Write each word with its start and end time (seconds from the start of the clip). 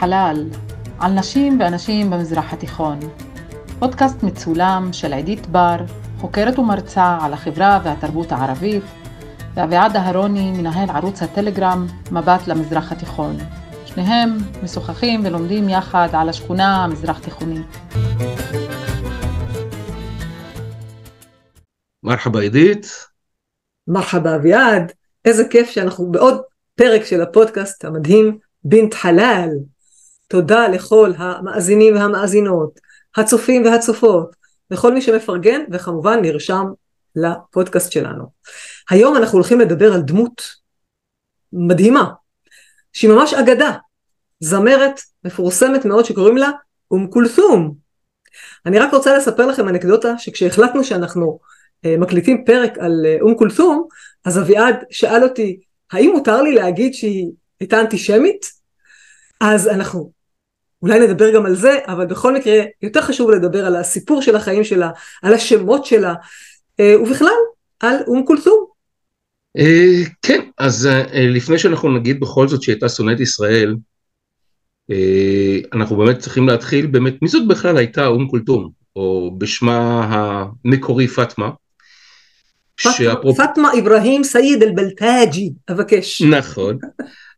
חלל, 0.00 0.44
על 0.98 1.12
נשים 1.12 1.60
ואנשים 1.60 2.10
במזרח 2.10 2.52
התיכון. 2.52 2.98
פודקאסט 3.78 4.22
מצולם 4.22 4.88
של 4.92 5.12
עידית 5.12 5.46
בר, 5.46 5.76
חוקרת 6.18 6.58
ומרצה 6.58 7.18
על 7.20 7.32
החברה 7.32 7.80
והתרבות 7.84 8.32
הערבית, 8.32 8.82
ואביעד 9.54 9.96
אהרוני, 9.96 10.50
מנהל 10.50 10.90
ערוץ 10.90 11.22
הטלגרם 11.22 11.86
מבט 12.12 12.46
למזרח 12.46 12.92
התיכון. 12.92 13.36
שניהם 13.86 14.36
משוחחים 14.62 15.20
ולומדים 15.24 15.68
יחד 15.68 16.08
על 16.12 16.28
השכונה 16.28 16.84
המזרח-תיכונית. 16.84 17.76
מרחבה 22.02 22.40
עידית. 22.40 22.86
מרחבה 23.88 24.36
אביעד, 24.36 24.92
איזה 25.24 25.44
כיף 25.50 25.70
שאנחנו 25.70 26.10
בעוד 26.10 26.40
פרק 26.74 27.04
של 27.04 27.20
הפודקאסט 27.20 27.84
המדהים 27.84 28.38
בינת 28.64 28.94
חלל. 28.94 29.48
תודה 30.30 30.68
לכל 30.68 31.12
המאזינים 31.16 31.94
והמאזינות, 31.94 32.80
הצופים 33.16 33.64
והצופות, 33.64 34.36
לכל 34.70 34.94
מי 34.94 35.02
שמפרגן 35.02 35.60
וכמובן 35.72 36.22
נרשם 36.22 36.64
לפודקאסט 37.16 37.92
שלנו. 37.92 38.24
היום 38.90 39.16
אנחנו 39.16 39.38
הולכים 39.38 39.60
לדבר 39.60 39.92
על 39.92 40.02
דמות 40.02 40.42
מדהימה, 41.52 42.10
שהיא 42.92 43.10
ממש 43.10 43.34
אגדה, 43.34 43.72
זמרת 44.40 45.00
מפורסמת 45.24 45.84
מאוד 45.84 46.04
שקוראים 46.04 46.36
לה 46.36 46.50
אום 46.90 47.10
כולתום. 47.10 47.74
אני 48.66 48.78
רק 48.78 48.92
רוצה 48.92 49.16
לספר 49.16 49.46
לכם 49.46 49.68
אנקדוטה 49.68 50.18
שכשהחלטנו 50.18 50.84
שאנחנו 50.84 51.38
אה, 51.84 51.96
מקליטים 51.98 52.44
פרק 52.44 52.78
על 52.78 53.06
אה, 53.06 53.16
אום 53.20 53.34
כולתום, 53.34 53.86
אז 54.24 54.38
אביעד 54.38 54.76
שאל 54.90 55.22
אותי 55.24 55.60
האם 55.92 56.10
מותר 56.10 56.42
לי 56.42 56.54
להגיד 56.54 56.94
שהיא 56.94 57.26
הייתה 57.60 57.80
אנטישמית? 57.80 58.60
אז 59.40 59.68
אנחנו 59.68 60.19
אולי 60.82 61.00
נדבר 61.00 61.34
גם 61.34 61.46
על 61.46 61.54
זה, 61.54 61.78
אבל 61.86 62.06
בכל 62.06 62.34
מקרה 62.34 62.62
יותר 62.82 63.00
חשוב 63.02 63.30
לדבר 63.30 63.66
על 63.66 63.76
הסיפור 63.76 64.22
של 64.22 64.36
החיים 64.36 64.64
שלה, 64.64 64.90
על 65.22 65.34
השמות 65.34 65.86
שלה, 65.86 66.14
אה, 66.80 67.00
ובכלל 67.02 67.28
על 67.80 67.96
אום 68.06 68.24
כולתום. 68.26 68.64
כן, 70.22 70.40
אז 70.58 70.88
לפני 71.12 71.58
שאנחנו 71.58 71.98
נגיד 71.98 72.20
בכל 72.20 72.48
זאת 72.48 72.62
שהייתה 72.62 72.88
שונאת 72.88 73.20
ישראל, 73.20 73.76
אנחנו 75.72 75.96
באמת 75.96 76.18
צריכים 76.18 76.48
להתחיל 76.48 76.86
באמת, 76.86 77.22
מי 77.22 77.28
זאת 77.28 77.48
בכלל 77.48 77.76
הייתה 77.76 78.06
אום 78.06 78.28
כולתום, 78.28 78.70
או 78.96 79.34
בשמה 79.38 80.08
המקורי 80.10 81.08
פאטמה. 81.08 81.50
פאטמה 83.36 83.70
אברהים 83.78 84.24
סייד 84.24 84.62
אל-בלטאג'י, 84.62 85.52
אבקש. 85.70 86.22
נכון. 86.22 86.78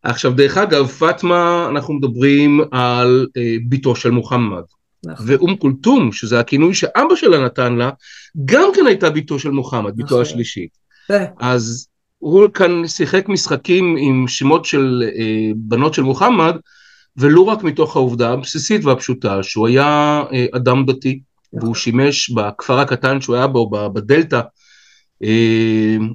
עכשיו 0.03 0.33
דרך 0.33 0.57
אגב, 0.57 0.87
פאטמה, 0.87 1.69
אנחנו 1.71 1.95
מדברים 1.95 2.61
על 2.71 3.27
אה, 3.37 3.57
ביתו 3.69 3.97
של 3.97 4.11
מוחמד. 4.11 4.63
נכון. 5.05 5.27
ואום 5.29 5.57
כולתום, 5.57 6.13
שזה 6.13 6.41
הכינוי 6.41 6.75
שאבא 6.75 7.15
שלה 7.17 7.45
נתן 7.45 7.75
לה, 7.75 7.91
גם 8.45 8.69
כן 8.75 8.87
הייתה 8.87 9.11
ביתו 9.11 9.39
של 9.39 9.51
מוחמד, 9.51 9.97
ביתו 9.97 10.07
נכון. 10.07 10.23
השלישית. 10.23 10.71
אז 11.41 11.89
הוא 12.19 12.49
כאן 12.55 12.87
שיחק 12.87 13.29
משחקים 13.29 13.97
עם 13.99 14.29
שמות 14.29 14.65
של 14.65 15.03
אה, 15.19 15.51
בנות 15.57 15.95
של 15.95 16.03
מוחמד, 16.03 16.57
ולו 17.17 17.47
רק 17.47 17.63
מתוך 17.63 17.97
העובדה 17.97 18.33
הבסיסית 18.33 18.85
והפשוטה 18.85 19.43
שהוא 19.43 19.69
היה 19.69 20.23
אה, 20.33 20.47
אדם 20.57 20.87
דתי, 20.87 21.21
נכון. 21.53 21.65
והוא 21.65 21.75
שימש 21.75 22.31
בכפר 22.31 22.79
הקטן 22.79 23.21
שהוא 23.21 23.37
היה 23.37 23.47
בו, 23.47 23.71
בדלתא, 23.71 24.41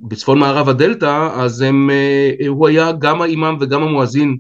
בצפון 0.07 0.39
מערב 0.39 0.69
הדלתא, 0.69 1.29
אז 1.33 1.61
הם, 1.61 1.89
אה, 1.89 2.47
הוא 2.47 2.67
היה 2.67 2.91
גם 2.99 3.21
האימאם 3.21 3.57
וגם 3.59 3.83
המואזין 3.83 4.37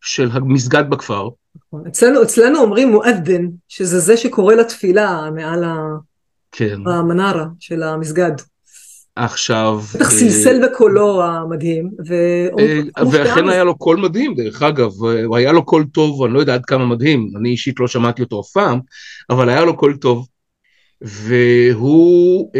של 0.00 0.28
המסגד 0.32 0.90
בכפר. 0.90 1.28
נכון. 1.56 1.86
אצלנו, 1.86 2.22
אצלנו 2.22 2.58
אומרים 2.58 2.90
מואדן, 2.90 3.46
שזה 3.68 3.98
זה 3.98 4.16
שקורא 4.16 4.54
לתפילה 4.54 5.30
מעל 5.34 5.64
כן. 6.52 6.78
המנרה 6.86 7.44
של 7.60 7.82
המסגד. 7.82 8.32
עכשיו... 9.16 9.80
בטח 9.94 10.10
סלסל 10.10 10.66
בקולו 10.66 11.22
המדהים. 11.22 11.90
ואכן 13.10 13.48
היה 13.48 13.64
לו 13.64 13.78
קול 13.78 13.96
מדהים, 13.96 14.34
דרך 14.34 14.62
אגב, 14.62 14.90
הוא 15.24 15.36
היה 15.36 15.52
לו 15.52 15.64
קול 15.64 15.84
טוב, 15.92 16.24
אני 16.24 16.34
לא 16.34 16.38
יודע 16.38 16.54
עד 16.54 16.64
כמה 16.66 16.86
מדהים, 16.86 17.30
אני 17.36 17.48
אישית 17.48 17.80
לא 17.80 17.86
שמעתי 17.86 18.22
אותו 18.22 18.40
אף 18.40 18.50
פעם, 18.52 18.80
אבל 19.30 19.48
היה 19.48 19.64
לו 19.64 19.76
קול 19.76 19.96
טוב. 19.96 20.26
והוא 21.00 22.50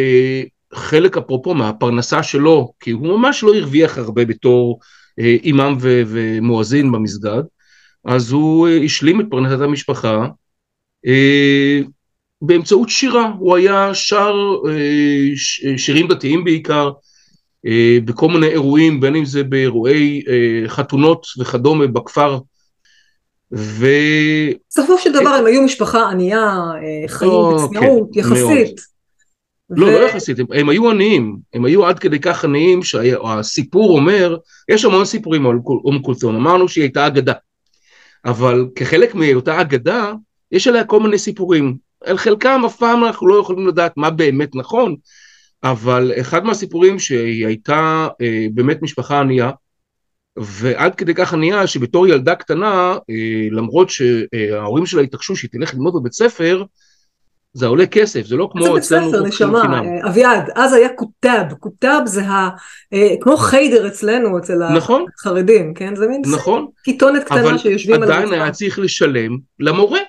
חלק 0.74 1.16
אפרופו 1.16 1.54
מהפרנסה 1.54 2.22
שלו, 2.22 2.72
כי 2.80 2.90
הוא 2.90 3.08
ממש 3.08 3.42
לא 3.42 3.54
הרוויח 3.54 3.98
הרבה 3.98 4.24
בתור 4.24 4.78
אה, 5.18 5.36
אימאם 5.42 5.76
ו- 5.80 6.02
ומואזין 6.06 6.92
במסגד, 6.92 7.42
אז 8.04 8.32
הוא 8.32 8.68
אה, 8.68 8.80
השלים 8.84 9.20
את 9.20 9.26
פרנסת 9.30 9.60
המשפחה 9.60 10.26
אה, 11.06 11.80
באמצעות 12.42 12.88
שירה, 12.88 13.32
הוא 13.38 13.56
היה 13.56 13.94
שר 13.94 14.34
אה, 14.68 15.30
ש- 15.36 15.66
שירים 15.76 16.08
דתיים 16.08 16.44
בעיקר, 16.44 16.90
אה, 17.66 17.98
בכל 18.04 18.28
מיני 18.28 18.46
אירועים, 18.46 19.00
בין 19.00 19.16
אם 19.16 19.24
זה 19.24 19.42
באירועי 19.42 20.22
אה, 20.28 20.68
חתונות 20.68 21.26
וכדומה 21.40 21.86
בכפר. 21.86 22.38
ו... 23.52 23.86
בסופו 24.70 24.98
של 24.98 25.12
דבר 25.12 25.30
הם 25.30 25.46
היו 25.46 25.62
משפחה 25.62 26.10
ענייה, 26.10 26.40
אה, 26.82 27.08
חיים 27.08 27.32
בצניעות, 27.54 28.16
יחסית. 28.16 28.93
לא, 29.70 29.92
לא 29.92 30.06
יחסית, 30.06 30.38
הם, 30.38 30.46
הם 30.54 30.68
היו 30.68 30.90
עניים, 30.90 31.36
הם 31.54 31.64
היו 31.64 31.86
עד 31.86 31.98
כדי 31.98 32.20
כך 32.20 32.44
עניים 32.44 32.82
שהסיפור 32.82 33.98
אומר, 33.98 34.36
יש 34.68 34.84
המון 34.84 35.04
סיפורים 35.04 35.46
על 35.46 35.56
אום 35.66 36.02
כולתום, 36.02 36.36
אמרנו 36.36 36.68
שהיא 36.68 36.82
הייתה 36.82 37.06
אגדה, 37.06 37.32
אבל 38.24 38.66
כחלק 38.74 39.14
מאותה 39.14 39.60
אגדה, 39.60 40.12
יש 40.52 40.66
עליה 40.66 40.84
כל 40.84 41.00
מיני 41.00 41.18
סיפורים, 41.18 41.76
על 42.04 42.18
חלקם 42.18 42.62
אף 42.66 42.76
פעם 42.76 43.04
אנחנו 43.04 43.26
לא 43.28 43.40
יכולים 43.40 43.66
לדעת 43.66 43.96
מה 43.96 44.10
באמת 44.10 44.54
נכון, 44.54 44.96
אבל 45.62 46.12
אחד 46.20 46.44
מהסיפורים 46.44 46.98
שהיא 46.98 47.46
הייתה 47.46 48.08
אה, 48.20 48.46
באמת 48.54 48.82
משפחה 48.82 49.20
ענייה, 49.20 49.50
ועד 50.36 50.94
כדי 50.94 51.14
כך 51.14 51.32
ענייה 51.32 51.66
שבתור 51.66 52.06
ילדה 52.06 52.34
קטנה, 52.34 52.96
אה, 53.10 53.48
למרות 53.50 53.90
שההורים 53.90 54.86
שלה 54.86 55.02
התעקשו 55.02 55.36
שהיא 55.36 55.50
תלך 55.52 55.74
ללמוד 55.74 55.94
בבית 55.94 56.12
ספר, 56.12 56.64
זה 57.54 57.66
עולה 57.66 57.86
כסף, 57.86 58.26
זה 58.26 58.36
לא 58.36 58.48
כמו 58.52 58.78
אצלנו 58.78 59.10
חוק 59.10 59.26
נשמה, 59.26 59.62
אה, 59.62 60.08
אביעד, 60.08 60.50
אז 60.54 60.72
היה 60.72 60.88
קוטב, 60.88 61.44
קוטב 61.60 62.00
זה 62.04 62.22
ה... 62.22 62.50
אה, 62.92 63.14
כמו 63.20 63.36
חיידר 63.36 63.86
אצלנו, 63.86 64.38
אצל 64.38 64.68
נכון, 64.76 65.04
החרדים, 65.18 65.74
כן? 65.74 65.96
זה 65.96 66.08
מין 66.08 66.22
נכון, 66.34 66.66
קיטונת 66.84 67.24
קטנה 67.24 67.58
שיושבים 67.58 67.94
על 67.94 68.02
אבל 68.02 68.12
עדיין 68.12 68.32
היה 68.32 68.50
צריך 68.50 68.78
לשלם 68.78 69.38
למורה. 69.58 70.00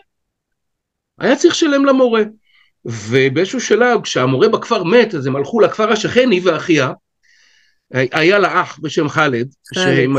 היה 1.19 1.35
צריך 1.35 1.53
לשלם 1.53 1.85
למורה. 1.85 2.23
ובאיזשהו 2.85 3.61
שלב, 3.61 4.01
כשהמורה 4.01 4.49
בכפר 4.49 4.83
מת, 4.83 5.15
אז 5.15 5.27
הם 5.27 5.35
הלכו 5.35 5.59
לכפר 5.59 5.91
השכן, 5.91 6.31
היא 6.31 6.41
ואחיה, 6.43 6.91
היה 7.91 8.39
לה 8.39 8.61
אח 8.61 8.79
בשם 8.81 9.09
חאלד, 9.09 9.47
שהם, 9.73 10.17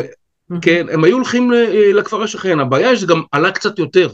כן, 0.63 0.87
הם 0.93 1.05
היו 1.05 1.17
הולכים 1.17 1.53
אה, 1.53 1.93
לכפר 1.93 2.23
השכן, 2.23 2.61
הבעיה 2.61 2.89
היא 2.89 2.97
שזה 2.97 3.07
גם 3.07 3.23
עלה 3.33 3.51
קצת 3.51 3.79
יותר. 3.79 4.09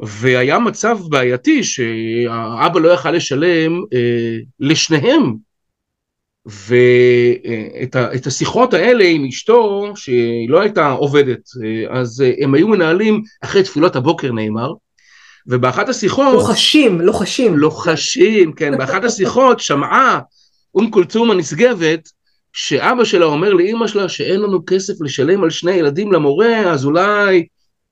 והיה 0.00 0.58
מצב 0.58 0.98
בעייתי 1.08 1.64
שהאבא 1.64 2.80
לא 2.80 2.88
יכל 2.88 3.10
לשלם 3.10 3.72
אה, 3.94 4.38
לשניהם. 4.60 5.48
ואת 6.46 7.96
ה, 7.96 8.08
השיחות 8.26 8.74
האלה 8.74 9.04
עם 9.04 9.24
אשתו 9.24 9.92
שהיא 9.94 10.50
לא 10.50 10.60
הייתה 10.60 10.90
עובדת 10.90 11.40
אה, 11.64 12.00
אז 12.00 12.20
אה, 12.26 12.32
הם 12.44 12.54
היו 12.54 12.68
מנהלים 12.68 13.22
אחרי 13.40 13.62
תפילות 13.62 13.96
הבוקר 13.96 14.32
נאמר. 14.32 14.72
ובאחת 15.46 15.88
השיחות 15.88 16.32
לוחשים 16.32 17.00
לוחשים. 17.00 17.56
לוחשים 17.56 18.52
כן. 18.52 18.78
באחת 18.78 19.04
השיחות 19.04 19.60
שמעה 19.60 20.20
אום 20.74 20.90
כולתום 20.90 21.30
הנשגבת 21.30 22.08
שאבא 22.52 23.04
שלה 23.04 23.26
אומר 23.26 23.52
לאימא 23.52 23.86
שלה 23.86 24.08
שאין 24.08 24.40
לנו 24.40 24.60
כסף 24.66 25.00
לשלם 25.00 25.44
על 25.44 25.50
שני 25.50 25.72
ילדים 25.72 26.12
למורה 26.12 26.72
אז 26.72 26.84
אולי 26.84 27.46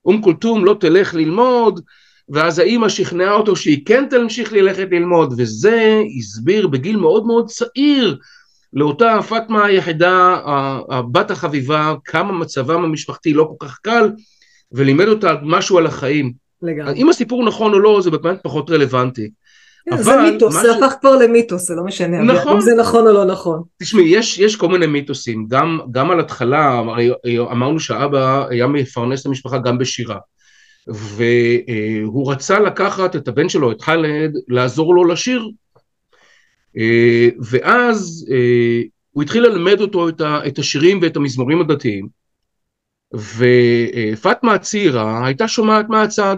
אום 0.07 0.21
כולתום 0.21 0.65
לא 0.65 0.75
תלך 0.79 1.13
ללמוד, 1.13 1.81
ואז 2.29 2.59
האימא 2.59 2.89
שכנעה 2.89 3.33
אותו 3.33 3.55
שהיא 3.55 3.85
כן 3.85 4.05
תמשיך 4.09 4.53
ללכת 4.53 4.87
ללמוד, 4.91 5.33
וזה 5.37 6.01
הסביר 6.17 6.67
בגיל 6.67 6.97
מאוד 6.97 7.25
מאוד 7.25 7.47
צעיר 7.47 8.17
לאותה 8.73 9.19
פאטמה 9.29 9.65
היחידה, 9.65 10.37
הבת 10.89 11.31
החביבה, 11.31 11.93
כמה 12.05 12.33
מצבם 12.33 12.83
המשפחתי 12.83 13.33
לא 13.33 13.53
כל 13.57 13.67
כך 13.67 13.77
קל, 13.81 14.09
ולימד 14.71 15.07
אותה 15.07 15.35
משהו 15.43 15.77
על 15.77 15.85
החיים. 15.85 16.33
לגמרי. 16.61 16.93
אם 16.95 17.09
הסיפור 17.09 17.45
נכון 17.45 17.73
או 17.73 17.79
לא, 17.79 18.01
זה 18.01 18.11
באמת 18.11 18.37
פחות 18.43 18.69
רלוונטי. 18.69 19.29
כן, 19.89 19.97
זה 19.97 20.11
מיתוס, 20.31 20.61
זה 20.61 20.75
הפך 20.75 20.93
כבר 21.01 21.15
למיתוס, 21.15 21.67
זה 21.67 21.75
לא 21.75 21.83
משנה, 21.83 22.21
נכון, 22.21 22.53
אם 22.53 22.61
זה 22.61 22.71
נכון 22.79 23.07
או 23.07 23.13
לא 23.13 23.25
נכון. 23.25 23.63
תשמעי, 23.77 24.05
יש, 24.05 24.39
יש 24.39 24.55
כל 24.55 24.67
מיני 24.67 24.87
מיתוסים, 24.87 25.45
גם, 25.47 25.79
גם 25.91 26.11
על 26.11 26.19
התחלה, 26.19 26.81
אמרנו 27.51 27.79
שהאבא 27.79 28.45
היה 28.49 28.67
מפרנס 28.67 29.21
את 29.21 29.25
המשפחה 29.25 29.57
גם 29.57 29.77
בשירה, 29.77 30.17
והוא 30.87 32.31
רצה 32.31 32.59
לקחת 32.59 33.15
את 33.15 33.27
הבן 33.27 33.49
שלו, 33.49 33.71
את 33.71 33.81
חאלד, 33.81 34.37
לעזור 34.47 34.95
לו 34.95 35.05
לשיר, 35.05 35.49
ואז 37.51 38.25
הוא 39.11 39.23
התחיל 39.23 39.43
ללמד 39.43 39.81
אותו 39.81 40.09
את 40.21 40.59
השירים 40.59 40.99
ואת 41.01 41.15
המזמורים 41.15 41.61
הדתיים, 41.61 42.07
ופטמה 43.13 44.53
הצעירה 44.53 45.25
הייתה 45.25 45.47
שומעת 45.47 45.89
מהצד. 45.89 46.37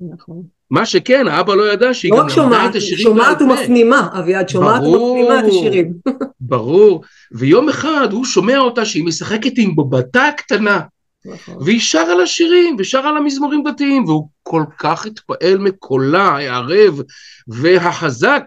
נכון. 0.00 0.42
מה 0.72 0.86
שכן, 0.86 1.28
האבא 1.28 1.54
לא 1.54 1.72
ידע 1.72 1.94
שהיא 1.94 2.12
לא 2.12 2.18
גם 2.18 2.26
רק 2.26 2.38
למדה 2.38 2.42
שומעת, 2.42 2.70
את 2.70 2.76
השירים 2.76 3.02
שומעת 3.02 3.38
בעל 3.38 3.48
פה. 3.48 3.60
ומפנימה, 3.60 4.08
אביעד, 4.18 4.48
שומעת. 4.48 4.82
ומפנימה 4.82 5.40
את 5.40 5.44
השירים. 5.48 5.92
ברור, 6.40 7.04
ויום 7.32 7.68
אחד 7.68 8.08
הוא 8.12 8.24
שומע 8.24 8.58
אותה 8.58 8.84
שהיא 8.84 9.04
משחקת 9.04 9.52
עם 9.56 9.74
בובתה 9.74 10.28
הקטנה, 10.28 10.80
נכון. 11.24 11.56
והיא 11.60 11.80
שרה 11.80 12.14
לה 12.14 12.26
שירים, 12.26 12.76
ושרה 12.78 13.12
לה 13.12 13.20
מזמורים 13.20 13.62
דתיים, 13.64 14.04
והוא 14.04 14.28
כל 14.42 14.62
כך 14.78 15.06
התפעל 15.06 15.58
מקולה 15.58 16.28
הערב 16.28 17.00
והחזק, 17.48 18.44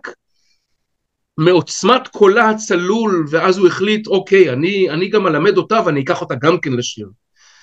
מעוצמת 1.38 2.08
קולה 2.08 2.50
הצלול, 2.50 3.26
ואז 3.30 3.58
הוא 3.58 3.68
החליט, 3.68 4.08
אוקיי, 4.08 4.50
אני, 4.54 4.90
אני 4.90 5.10
גם 5.10 5.28
אלמד 5.28 5.58
אותה 5.58 5.82
ואני 5.86 6.02
אקח 6.02 6.22
אותה 6.22 6.36
גם 6.36 6.60
כן 6.60 6.74
לשיר. 6.74 7.10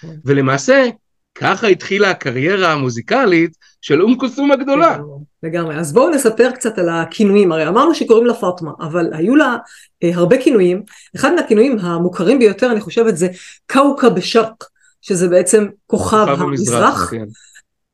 כן. 0.00 0.08
ולמעשה, 0.24 0.88
ככה 1.34 1.66
התחילה 1.66 2.10
הקריירה 2.10 2.72
המוזיקלית 2.72 3.71
של 3.82 4.02
אום 4.02 4.16
כולסום 4.16 4.52
הגדולה. 4.52 4.92
לגמרי, 4.92 5.18
לגמרי. 5.42 5.76
אז 5.76 5.92
בואו 5.92 6.10
נספר 6.10 6.50
קצת 6.50 6.78
על 6.78 6.88
הכינויים. 6.88 7.52
הרי 7.52 7.68
אמרנו 7.68 7.94
שקוראים 7.94 8.26
לה 8.26 8.34
פאטמה, 8.34 8.70
אבל 8.80 9.10
היו 9.12 9.36
לה 9.36 9.56
אה, 10.02 10.10
הרבה 10.14 10.36
כינויים. 10.42 10.82
אחד 11.16 11.34
מהכינויים 11.34 11.78
המוכרים 11.78 12.38
ביותר, 12.38 12.72
אני 12.72 12.80
חושבת, 12.80 13.16
זה 13.16 13.28
קאוקה 13.66 14.10
בשרק, 14.10 14.64
שזה 15.00 15.28
בעצם 15.28 15.66
כוכב 15.86 16.26
המזרח. 16.28 17.10
כן, 17.10 17.24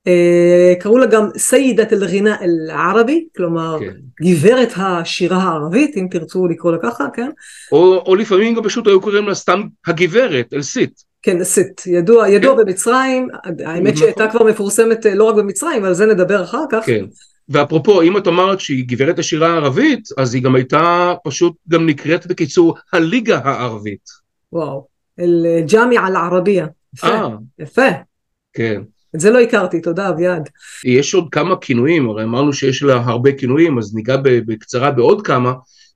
אה, 0.06 0.74
קראו 0.80 0.98
לה 0.98 1.06
גם 1.06 1.28
סיידת 1.36 1.92
אל-ע'ינה 1.92 2.36
אל-ערבי, 2.40 3.26
כלומר 3.36 3.78
כן. 3.80 3.94
גברת 4.22 4.72
השירה 4.76 5.36
הערבית, 5.36 5.96
אם 5.96 6.06
תרצו 6.10 6.48
לקרוא 6.48 6.72
לה 6.72 6.78
ככה, 6.82 7.04
כן? 7.14 7.30
או, 7.72 8.02
או 8.06 8.14
לפעמים 8.14 8.54
גם 8.54 8.62
פשוט 8.62 8.86
היו 8.86 9.00
קוראים 9.00 9.28
לה 9.28 9.34
סתם 9.34 9.62
הגברת, 9.86 10.54
אלסית. 10.54 11.07
כן, 11.22 11.44
סית, 11.44 11.86
ידוע, 11.86 12.28
ידוע 12.28 12.56
כן. 12.56 12.62
במצרים, 12.62 13.28
האמת 13.44 13.94
נכון. 13.94 13.96
שהייתה 13.96 14.28
כבר 14.28 14.44
מפורסמת 14.44 15.06
אה, 15.06 15.14
לא 15.14 15.24
רק 15.24 15.34
במצרים, 15.34 15.84
על 15.84 15.94
זה 15.94 16.06
נדבר 16.06 16.44
אחר 16.44 16.64
כך. 16.70 16.86
כן. 16.86 17.04
ואפרופו, 17.48 18.02
אם 18.02 18.16
את 18.16 18.28
אמרת 18.28 18.60
שהיא 18.60 18.88
גברת 18.88 19.18
השירה 19.18 19.48
הערבית, 19.48 20.08
אז 20.18 20.34
היא 20.34 20.42
גם 20.42 20.54
הייתה 20.54 21.14
פשוט 21.24 21.56
גם 21.68 21.86
נקראת 21.86 22.26
בקיצור 22.26 22.76
הליגה 22.92 23.40
הערבית. 23.44 24.08
וואו, 24.52 24.86
אל-ג'אמעה 25.20 26.08
אל-ערבייה. 26.08 26.66
יפה, 26.94 27.06
אה, 27.06 27.28
יפה. 27.58 27.88
כן. 28.52 28.82
את 29.14 29.20
זה 29.20 29.30
לא 29.30 29.40
הכרתי, 29.40 29.80
תודה 29.80 30.08
אביעד. 30.08 30.48
יש 30.84 31.14
עוד 31.14 31.28
כמה 31.32 31.56
כינויים, 31.56 32.08
הרי 32.08 32.24
אמרנו 32.24 32.52
שיש 32.52 32.82
לה 32.82 32.94
הרבה 32.94 33.32
כינויים, 33.32 33.78
אז 33.78 33.94
ניגע 33.94 34.16
בקצרה 34.22 34.90
בעוד 34.90 35.26
כמה, 35.26 35.52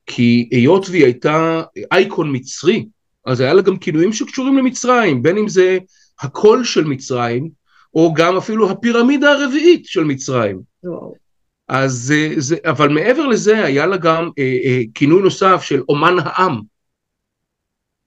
כי 0.06 0.48
היות 0.52 0.86
והיא 0.90 1.04
הייתה 1.04 1.62
אייקון 1.92 2.36
מצרי, 2.36 2.86
אז 3.26 3.40
היה 3.40 3.54
לה 3.54 3.62
גם 3.62 3.76
כינויים 3.76 4.12
שקשורים 4.12 4.58
למצרים, 4.58 5.22
בין 5.22 5.38
אם 5.38 5.48
זה 5.48 5.78
הקול 6.20 6.64
של 6.64 6.84
מצרים, 6.84 7.48
או 7.94 8.14
גם 8.14 8.36
אפילו 8.36 8.70
הפירמידה 8.70 9.32
הרביעית 9.32 9.86
של 9.86 10.04
מצרים. 10.04 10.60
וואו. 10.84 11.14
אז 11.68 12.14
אה, 12.16 12.32
זה, 12.36 12.56
אבל 12.64 12.88
מעבר 12.88 13.26
לזה 13.26 13.64
היה 13.64 13.86
לה 13.86 13.96
גם 13.96 14.30
אה, 14.38 14.58
אה, 14.64 14.80
כינוי 14.94 15.22
נוסף 15.22 15.62
של 15.62 15.82
אומן 15.88 16.16
העם, 16.18 16.60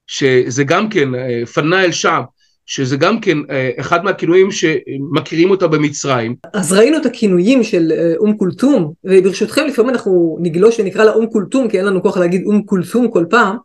שזה 0.08 0.64
גם 0.64 0.90
כן 0.90 1.16
אה, 1.16 1.46
פנה 1.46 1.84
אל 1.84 1.92
שעב, 1.92 2.24
שזה 2.66 2.98
גם 2.98 3.22
כן 3.22 3.38
אה, 3.50 3.70
אחד 3.80 4.04
מהכינויים 4.04 4.50
שמכירים 4.52 5.50
אותה 5.50 5.68
במצרים. 5.68 6.36
אז 6.54 6.74
ראינו 6.74 6.98
את 6.98 7.06
הכינויים 7.06 7.64
של 7.64 7.92
אה, 7.92 8.14
אום 8.18 8.38
כולתום, 8.38 8.94
וברשותכם 9.04 9.66
לפעמים 9.68 9.90
אנחנו 9.90 10.38
נגלוש 10.42 10.80
ונקרא 10.80 11.04
לה 11.04 11.14
אום 11.14 11.28
כולתום, 11.32 11.68
כי 11.68 11.78
אין 11.78 11.86
לנו 11.86 12.02
כוח 12.02 12.18
להגיד 12.18 12.44
אום 12.46 12.64
כולתום 12.66 13.12
כל 13.12 13.26
פעם. 13.30 13.58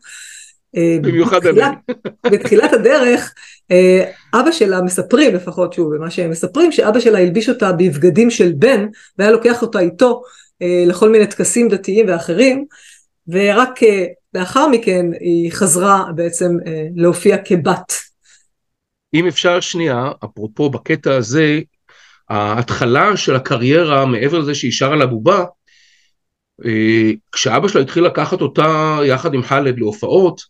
אה, 0.77 0.97
במיוחד 1.03 1.37
בתחילת, 1.37 1.73
בתחילת 2.33 2.73
הדרך, 2.73 3.35
אה, 3.71 4.11
אבא 4.35 4.53
שלה, 4.53 4.83
מספרים 4.83 5.35
לפחות 5.35 5.73
שוב, 5.73 5.95
במה 5.95 6.11
שהם 6.11 6.31
מספרים, 6.31 6.73
שאבא 6.73 7.01
שלה 7.01 7.19
הלביש 7.19 7.49
אותה 7.49 7.73
בבגדים 7.73 8.31
של 8.31 8.53
בן, 8.57 8.87
והיה 9.19 9.31
לוקח 9.31 9.63
אותה 9.63 9.81
איתו 9.81 10.23
אה, 10.63 10.85
לכל 10.87 11.09
מיני 11.09 11.27
טקסים 11.27 11.69
דתיים 11.69 12.07
ואחרים, 12.09 12.65
ורק 13.29 13.81
לאחר 14.35 14.69
מכן 14.69 15.07
היא 15.21 15.53
חזרה 15.53 16.05
בעצם 16.15 16.57
להופיע 16.95 17.37
כבת. 17.45 17.93
אם 19.15 19.27
אפשר 19.27 19.61
שנייה, 19.61 20.11
אפרופו 20.25 20.71
בקטע 20.71 21.17
הזה, 21.17 21.61
ההתחלה 22.31 23.17
של 23.17 23.37
הקריירה, 23.37 24.07
מעבר 24.07 24.39
לזה 24.39 24.55
שהיא 24.55 24.73
שרה 24.73 24.97
לבובה, 24.97 25.45
כשאבא 27.33 27.69
שלה 27.69 27.83
התחיל 27.83 28.05
לקחת 28.05 28.41
אותה 28.41 28.99
יחד 29.05 29.35
עם 29.35 29.43
חאלד 29.43 29.79
להופעות, 29.79 30.41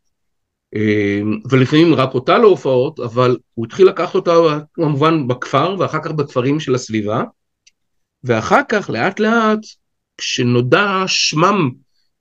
ולפעמים 1.51 1.95
רק 1.95 2.15
אותה 2.15 2.39
להופעות, 2.39 3.01
אבל 3.01 3.37
הוא 3.55 3.67
התחיל 3.67 3.89
לקחת 3.89 4.15
אותה 4.15 4.33
כמובן 4.75 5.29
בכפר 5.29 5.77
ואחר 5.79 5.99
כך 6.05 6.11
בכפרים 6.11 6.61
של 6.61 6.75
הסביבה, 6.75 7.23
ואחר 8.25 8.61
כך 8.69 8.91
לאט 8.91 9.21
לאט, 9.21 9.59
כשנודע 10.19 11.05
שמם 11.07 11.71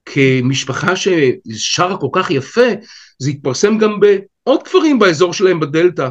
כמשפחה 0.05 0.93
ששרה 0.95 1.97
כל 1.97 2.07
כך 2.13 2.31
יפה, 2.31 2.67
זה 3.19 3.29
התפרסם 3.29 3.77
גם 3.77 3.99
בעוד 3.99 4.63
כפרים 4.63 4.99
באזור 4.99 5.33
שלהם 5.33 5.59
בדלתא, 5.59 6.09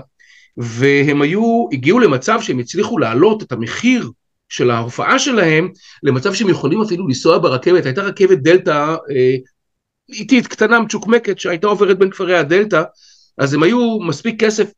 והם 0.57 1.23
היו, 1.23 1.67
הגיעו 1.73 1.99
למצב 1.99 2.39
שהם 2.43 2.59
הצליחו 2.59 2.99
להעלות 2.99 3.43
את 3.43 3.53
המחיר 3.53 4.11
של 4.49 4.71
ההופעה 4.71 5.19
שלהם 5.19 5.69
למצב 6.03 6.35
שהם 6.35 6.49
יכולים 6.49 6.83
אפילו 6.83 7.09
לנסוע 7.09 7.39
ברכבת, 7.39 7.87
הייתה 7.87 8.03
רכבת 8.03 8.39
דלתא 8.39 8.97
אה, 9.11 9.37
איטית, 10.09 10.47
קטנה, 10.47 10.81
מצ'וקמקת, 10.81 11.39
שהייתה 11.39 11.67
עוברת 11.67 11.99
בין 11.99 12.11
כפרי 12.11 12.39
הדלתא, 12.39 12.83
אז 13.39 13.55
הם 13.55 13.63
היו 13.63 14.01
מספיק 14.01 14.45
כסף 14.45 14.71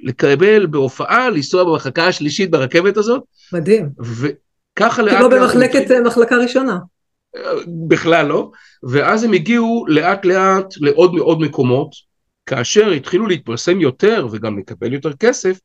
לקבל 0.00 0.66
בהופעה, 0.66 1.30
לנסוע 1.30 1.64
במחלקה 1.64 2.06
השלישית 2.06 2.50
ברכבת 2.50 2.96
הזאת, 2.96 3.22
מדהים. 3.52 3.88
וככה 3.98 5.02
לאט 5.02 5.22
לאט... 5.22 5.32
במחלקת 5.32 5.90
אה, 5.90 6.00
מחלקה 6.00 6.36
ראשונה. 6.36 6.78
בכלל 7.88 8.26
לא, 8.26 8.50
ואז 8.82 9.24
הם 9.24 9.32
הגיעו 9.32 9.84
לאט 9.88 10.24
לאט 10.24 10.74
לעוד 10.80 11.14
מאוד 11.14 11.40
מקומות, 11.40 11.90
כאשר 12.46 12.90
התחילו 12.90 13.26
להתפרסם 13.26 13.80
יותר 13.80 14.26
וגם 14.32 14.58
לקבל 14.58 14.92
יותר 14.92 15.12
כסף, 15.12 15.58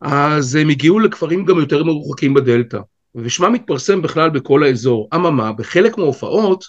אז 0.00 0.54
הם 0.54 0.68
הגיעו 0.68 1.00
לכפרים 1.00 1.44
גם 1.44 1.58
יותר 1.58 1.84
מרוחקים 1.84 2.34
בדלתא, 2.34 2.78
ושמם 3.14 3.52
מתפרסם 3.52 4.02
בכלל 4.02 4.30
בכל 4.30 4.62
האזור. 4.62 5.08
אממה, 5.14 5.52
בחלק 5.52 5.98
מההופעות, 5.98 6.64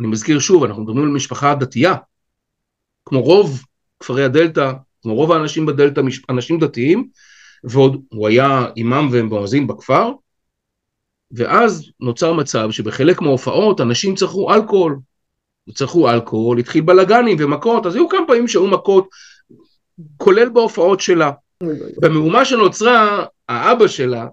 אני 0.00 0.08
מזכיר 0.08 0.38
שוב, 0.38 0.64
אנחנו 0.64 0.82
מדברים 0.82 1.04
על 1.04 1.10
משפחה 1.10 1.54
דתייה, 1.54 1.94
כמו 3.04 3.22
רוב 3.22 3.62
כפרי 4.00 4.24
הדלתא, 4.24 4.72
כמו 5.02 5.14
רוב 5.14 5.32
האנשים 5.32 5.66
בדלתא, 5.66 6.00
אנשים 6.30 6.58
דתיים, 6.58 7.08
ועוד 7.64 8.02
הוא 8.08 8.28
היה 8.28 8.66
אימאם 8.76 9.08
ומואזין 9.12 9.66
בכפר, 9.66 10.12
ואז 11.30 11.90
נוצר 12.00 12.32
מצב 12.32 12.70
שבחלק 12.70 13.22
מההופעות 13.22 13.80
אנשים 13.80 14.14
צרכו 14.14 14.54
אלכוהול. 14.54 14.98
צרכו 15.74 16.10
אלכוהול, 16.10 16.58
התחיל 16.58 16.80
בלאגנים 16.80 17.36
ומכות, 17.40 17.86
אז 17.86 17.94
היו 17.94 18.08
כמה 18.08 18.26
פעמים 18.26 18.48
שהיו 18.48 18.66
מכות, 18.66 19.08
כולל 20.16 20.48
בהופעות 20.48 21.00
שלה. 21.00 21.30
במהומה 22.00 22.44
שנוצרה, 22.44 23.24
האבא 23.48 23.88
שלה 23.88 24.26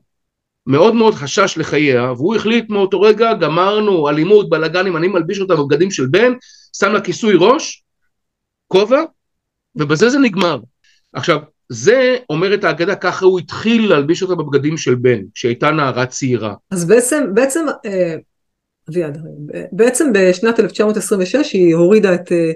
מאוד 0.68 0.96
מאוד 0.96 1.14
חשש 1.14 1.58
לחייה, 1.58 2.12
והוא 2.12 2.36
החליט 2.36 2.70
מאותו 2.70 3.02
רגע, 3.02 3.34
גמרנו, 3.34 4.10
אלימות, 4.10 4.50
בלאגנים, 4.50 4.98
אני 4.98 5.08
מלביש 5.08 5.40
אותה 5.40 5.56
בבגדים 5.56 5.92
של 5.92 6.06
בן, 6.06 6.34
שם 6.78 6.92
לה 6.92 7.02
כיסוי 7.02 7.34
ראש, 7.38 7.84
כובע, 8.68 9.04
ובזה 9.76 10.10
זה 10.10 10.20
נגמר. 10.20 10.60
עכשיו, 11.14 11.40
זה 11.70 12.18
אומרת 12.30 12.64
האגדה, 12.64 12.96
ככה 12.96 13.26
הוא 13.26 13.40
התחיל 13.40 13.90
להלביש 13.90 14.24
אותה 14.24 14.36
בבגדים 14.36 14.78
של 14.78 14.96
בן, 14.96 15.20
כשהייתה 15.34 15.72
נערה 15.72 16.06
צעירה. 16.06 16.54
אז 16.72 16.86
בעצם, 16.86 17.24
בעצם, 17.34 17.66
אה, 17.86 18.16
אביעד, 18.90 19.18
בעצם 19.72 20.14
בשנת 20.14 20.60
1926 20.60 21.54
היא 21.54 21.76
הורידה 21.76 22.16
את 22.16 22.32
אה, 22.32 22.52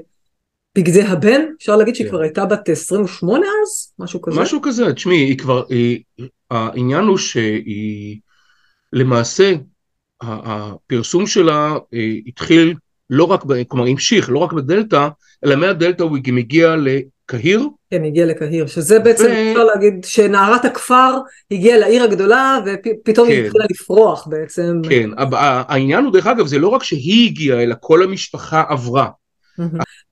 בגדי 0.77 1.01
הבן, 1.01 1.41
אפשר 1.57 1.75
להגיד 1.75 1.95
שהיא 1.95 2.05
כן. 2.05 2.11
כבר 2.11 2.21
הייתה 2.21 2.45
בת 2.45 2.69
28 2.69 3.45
אז? 3.45 3.93
משהו 3.99 4.21
כזה? 4.21 4.41
משהו 4.41 4.61
כזה, 4.61 4.93
תשמעי, 4.93 5.17
היא 5.17 5.37
כבר, 5.37 5.63
היא, 5.69 6.03
העניין 6.51 7.03
הוא 7.03 7.17
שהיא, 7.17 8.19
למעשה, 8.93 9.53
הפרסום 10.21 11.27
שלה 11.27 11.77
אה, 11.93 12.13
התחיל 12.27 12.73
לא 13.09 13.23
רק, 13.23 13.41
כלומר 13.67 13.87
המשיך 13.87 14.29
לא 14.29 14.39
רק 14.39 14.53
בדלתא, 14.53 15.07
אלא 15.45 15.55
מהדלתא 15.55 16.03
הוא 16.03 16.17
גם 16.23 16.37
הגיע 16.37 16.75
לקהיר, 16.75 17.67
כן, 17.91 18.03
הגיע 18.03 18.25
לקהיר, 18.25 18.67
שזה 18.67 18.99
בעצם, 18.99 19.25
ו- 19.25 19.51
אפשר 19.51 19.63
להגיד, 19.63 20.03
שנערת 20.03 20.65
הכפר 20.65 21.17
הגיעה 21.51 21.77
לעיר 21.77 22.03
הגדולה 22.03 22.59
ופתאום 22.65 23.27
היא 23.27 23.41
כן. 23.41 23.45
התחילה 23.45 23.65
לפרוח 23.71 24.27
בעצם. 24.27 24.81
כן, 24.89 25.09
העניין 25.67 26.03
הוא 26.03 26.13
דרך 26.13 26.27
אגב, 26.27 26.47
זה 26.47 26.59
לא 26.59 26.67
רק 26.67 26.83
שהיא 26.83 27.29
הגיעה, 27.29 27.63
אלא 27.63 27.75
כל 27.79 28.03
המשפחה 28.03 28.63
עברה. 28.69 29.09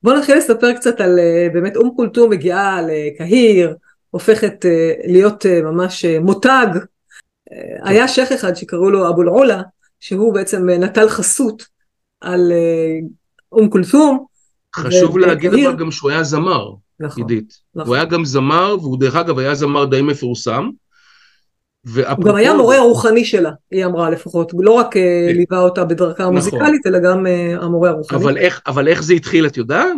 מהמם. 0.05 0.13
בוא 0.13 0.13
נתחיל 0.13 0.37
לספר 0.37 0.73
קצת 0.73 1.01
על 1.01 1.19
אה, 1.19 1.47
באמת 1.53 1.75
אום 1.75 1.93
כולתום 1.95 2.29
מגיעה 2.29 2.81
לקהיר, 2.81 3.75
הופכת 4.11 4.65
אה, 4.65 4.93
להיות 5.07 5.45
אה, 5.45 5.61
ממש 5.61 6.05
מותג. 6.05 6.67
היה 7.83 8.07
שייח 8.07 8.31
אחד 8.31 8.53
שקראו 8.53 8.89
לו 8.89 9.09
אבו 9.09 9.21
אל-עולה, 9.21 9.61
שהוא 9.99 10.33
בעצם 10.33 10.69
נטל 10.69 11.09
חסות 11.09 11.65
על 12.21 12.51
אום 13.51 13.69
כולתום. 13.69 14.25
חשוב 14.75 15.17
להגיד 15.17 15.53
אבל 15.53 15.75
גם 15.75 15.91
שהוא 15.91 16.11
היה 16.11 16.23
זמר. 16.23 16.69
נכון. 16.99 17.23
עידית. 17.23 17.53
נכון. 17.75 17.87
הוא 17.87 17.95
היה 17.95 18.05
גם 18.05 18.25
זמר, 18.25 18.75
והוא 18.81 18.99
דרך 18.99 19.15
אגב 19.15 19.39
היה 19.39 19.55
זמר 19.55 19.85
די 19.85 20.01
מפורסם. 20.01 20.69
הוא 21.93 22.25
גם 22.25 22.35
היה 22.35 22.53
מורה 22.53 22.79
רוחני 22.79 23.25
שלה, 23.25 23.51
היא 23.71 23.85
אמרה 23.85 24.09
לפחות, 24.09 24.51
לא 24.59 24.71
רק 24.71 24.97
אה, 24.97 25.27
כן. 25.29 25.37
ליווה 25.37 25.59
אותה 25.59 25.85
בדרכה 25.85 26.23
המוזיקלית, 26.23 26.87
אלא 26.87 26.99
גם 26.99 27.27
אה, 27.27 27.55
המורה 27.61 27.89
הרוחני. 27.89 28.19
אבל 28.19 28.37
איך, 28.37 28.61
אבל 28.67 28.87
איך 28.87 29.03
זה 29.03 29.13
התחיל, 29.13 29.47
את 29.47 29.57
יודעת? 29.57 29.97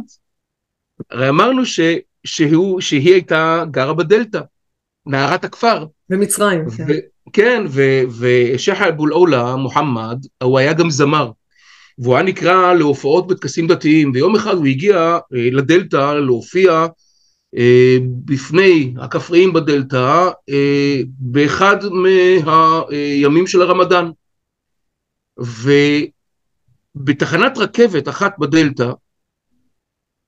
הרי 1.12 1.30
אמרנו 1.30 1.66
ש, 1.66 1.80
שהוא, 2.24 2.82
שהיא 2.82 3.14
הייתה 3.14 3.64
גרה 3.72 3.94
בדלתא, 3.94 4.40
נערת 5.06 5.46
הכפר. 5.46 5.86
במצרים, 6.10 6.70
כן. 6.70 6.86
ו- 6.88 7.34
כן, 7.34 7.64
ו- 7.70 8.02
ושייח 8.20 8.82
אבו 8.82 9.06
אל-עולה, 9.06 9.56
מוחמד, 9.56 10.18
הוא 10.44 10.60
היה 10.60 10.74
גם 10.74 10.90
זמר. 10.90 11.32
והוא 12.00 12.16
היה 12.16 12.24
נקרא 12.24 12.74
להופעות 12.74 13.28
בטקסים 13.28 13.68
דתיים, 13.68 14.12
ויום 14.14 14.36
אחד 14.36 14.56
הוא 14.56 14.66
הגיע 14.66 14.98
אה, 15.36 15.50
לדלתא 15.52 16.14
להופיע 16.14 16.86
בפני 18.26 18.94
הכפריים 18.98 19.54
בדלתא 19.54 20.30
אה, 20.50 21.02
באחד 21.20 21.78
מהימים 21.92 23.48
של 23.48 23.62
הרמדאן. 23.62 24.10
ובתחנת 26.96 27.58
רכבת 27.58 28.10
אחת 28.10 28.40
בדלתא, 28.40 28.92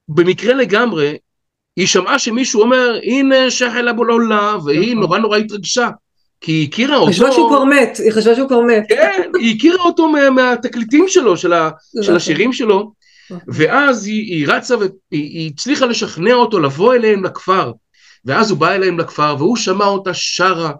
במקרה 0.07 0.53
לגמרי, 0.53 1.17
היא 1.75 1.87
שמעה 1.87 2.19
שמישהו 2.19 2.61
אומר, 2.61 2.99
הנה 3.03 3.51
שייח 3.51 3.73
אבו 3.89 4.03
אל-עולה, 4.03 4.57
והיא 4.65 4.91
נכון. 4.91 5.01
נורא 5.01 5.19
נורא 5.19 5.37
התרגשה. 5.37 5.89
כי 6.41 6.51
היא 6.51 6.67
הכירה 6.67 6.97
אותו, 6.97 7.11
חשבה 7.11 7.31
שהוא 7.31 7.49
כבר 7.49 7.63
מת, 7.63 7.97
היא 7.97 8.11
חשבה 8.11 8.35
שהוא 8.35 8.47
כבר 8.47 8.61
מת. 8.61 8.83
כן, 8.89 9.31
היא 9.39 9.55
הכירה 9.55 9.83
אותו 9.83 10.09
מה, 10.09 10.29
מהתקליטים 10.29 11.05
שלו, 11.07 11.37
של, 11.37 11.53
ה, 11.53 11.69
של 11.93 11.99
נכון. 12.01 12.15
השירים 12.15 12.53
שלו. 12.53 12.91
ואז 13.47 14.05
היא, 14.05 14.35
היא 14.35 14.47
רצה 14.47 14.77
והיא 14.77 14.91
היא 15.11 15.51
הצליחה 15.53 15.85
לשכנע 15.85 16.33
אותו 16.33 16.59
לבוא 16.59 16.93
אליהם 16.93 17.23
לכפר, 17.23 17.71
ואז 18.25 18.51
הוא 18.51 18.59
בא 18.59 18.71
אליהם 18.71 18.99
לכפר, 18.99 19.35
והוא 19.37 19.57
שמע 19.57 19.85
אותה 19.85 20.13
שרה, 20.13 20.71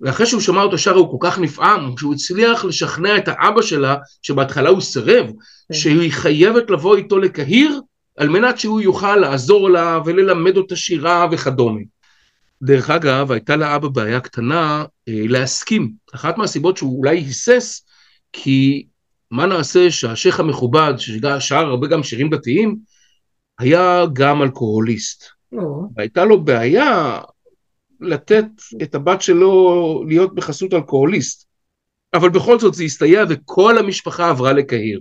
ואחרי 0.00 0.26
שהוא 0.26 0.40
שמע 0.40 0.62
אותה 0.62 0.78
שרה 0.78 0.96
הוא 0.96 1.20
כל 1.20 1.28
כך 1.28 1.38
נפעם, 1.38 1.94
שהוא 1.98 2.14
הצליח 2.14 2.64
לשכנע 2.64 3.16
את 3.16 3.28
האבא 3.28 3.62
שלה, 3.62 3.96
שבהתחלה 4.22 4.68
הוא 4.68 4.80
סירב, 4.80 5.26
כן. 5.26 5.74
שהיא 5.74 6.12
חייבת 6.12 6.70
לבוא 6.70 6.96
איתו 6.96 7.18
לקהיר, 7.18 7.80
על 8.16 8.28
מנת 8.28 8.58
שהוא 8.58 8.80
יוכל 8.80 9.16
לעזור 9.16 9.70
לה 9.70 10.00
וללמד 10.04 10.56
אותה 10.56 10.76
שירה 10.76 11.26
וכדומה. 11.32 11.80
דרך 12.62 12.90
אגב, 12.90 13.32
הייתה 13.32 13.56
לאבא 13.56 13.88
בעיה 13.88 14.20
קטנה 14.20 14.84
אה, 15.08 15.22
להסכים. 15.28 15.92
אחת 16.14 16.38
מהסיבות 16.38 16.76
שהוא 16.76 16.98
אולי 16.98 17.16
היסס, 17.16 17.86
כי 18.32 18.86
מה 19.32 19.46
נעשה 19.46 19.90
שהשייח 19.90 20.40
המכובד, 20.40 20.94
ששר 20.98 21.56
הרבה 21.56 21.86
גם 21.86 22.02
שירים 22.02 22.30
דתיים, 22.30 22.76
היה 23.58 24.04
גם 24.12 24.42
אלכוהוליסט. 24.42 25.24
או, 25.52 25.88
והייתה 25.96 26.24
לו 26.24 26.44
בעיה 26.44 27.20
לתת 28.00 28.44
את 28.82 28.94
הבת 28.94 29.22
שלו 29.22 30.04
להיות 30.08 30.34
בחסות 30.34 30.74
אלכוהוליסט. 30.74 31.46
אבל 32.14 32.30
בכל 32.30 32.58
זאת 32.58 32.74
זה 32.74 32.84
הסתייע 32.84 33.24
וכל 33.28 33.78
המשפחה 33.78 34.30
עברה 34.30 34.52
לקהיר. 34.52 35.00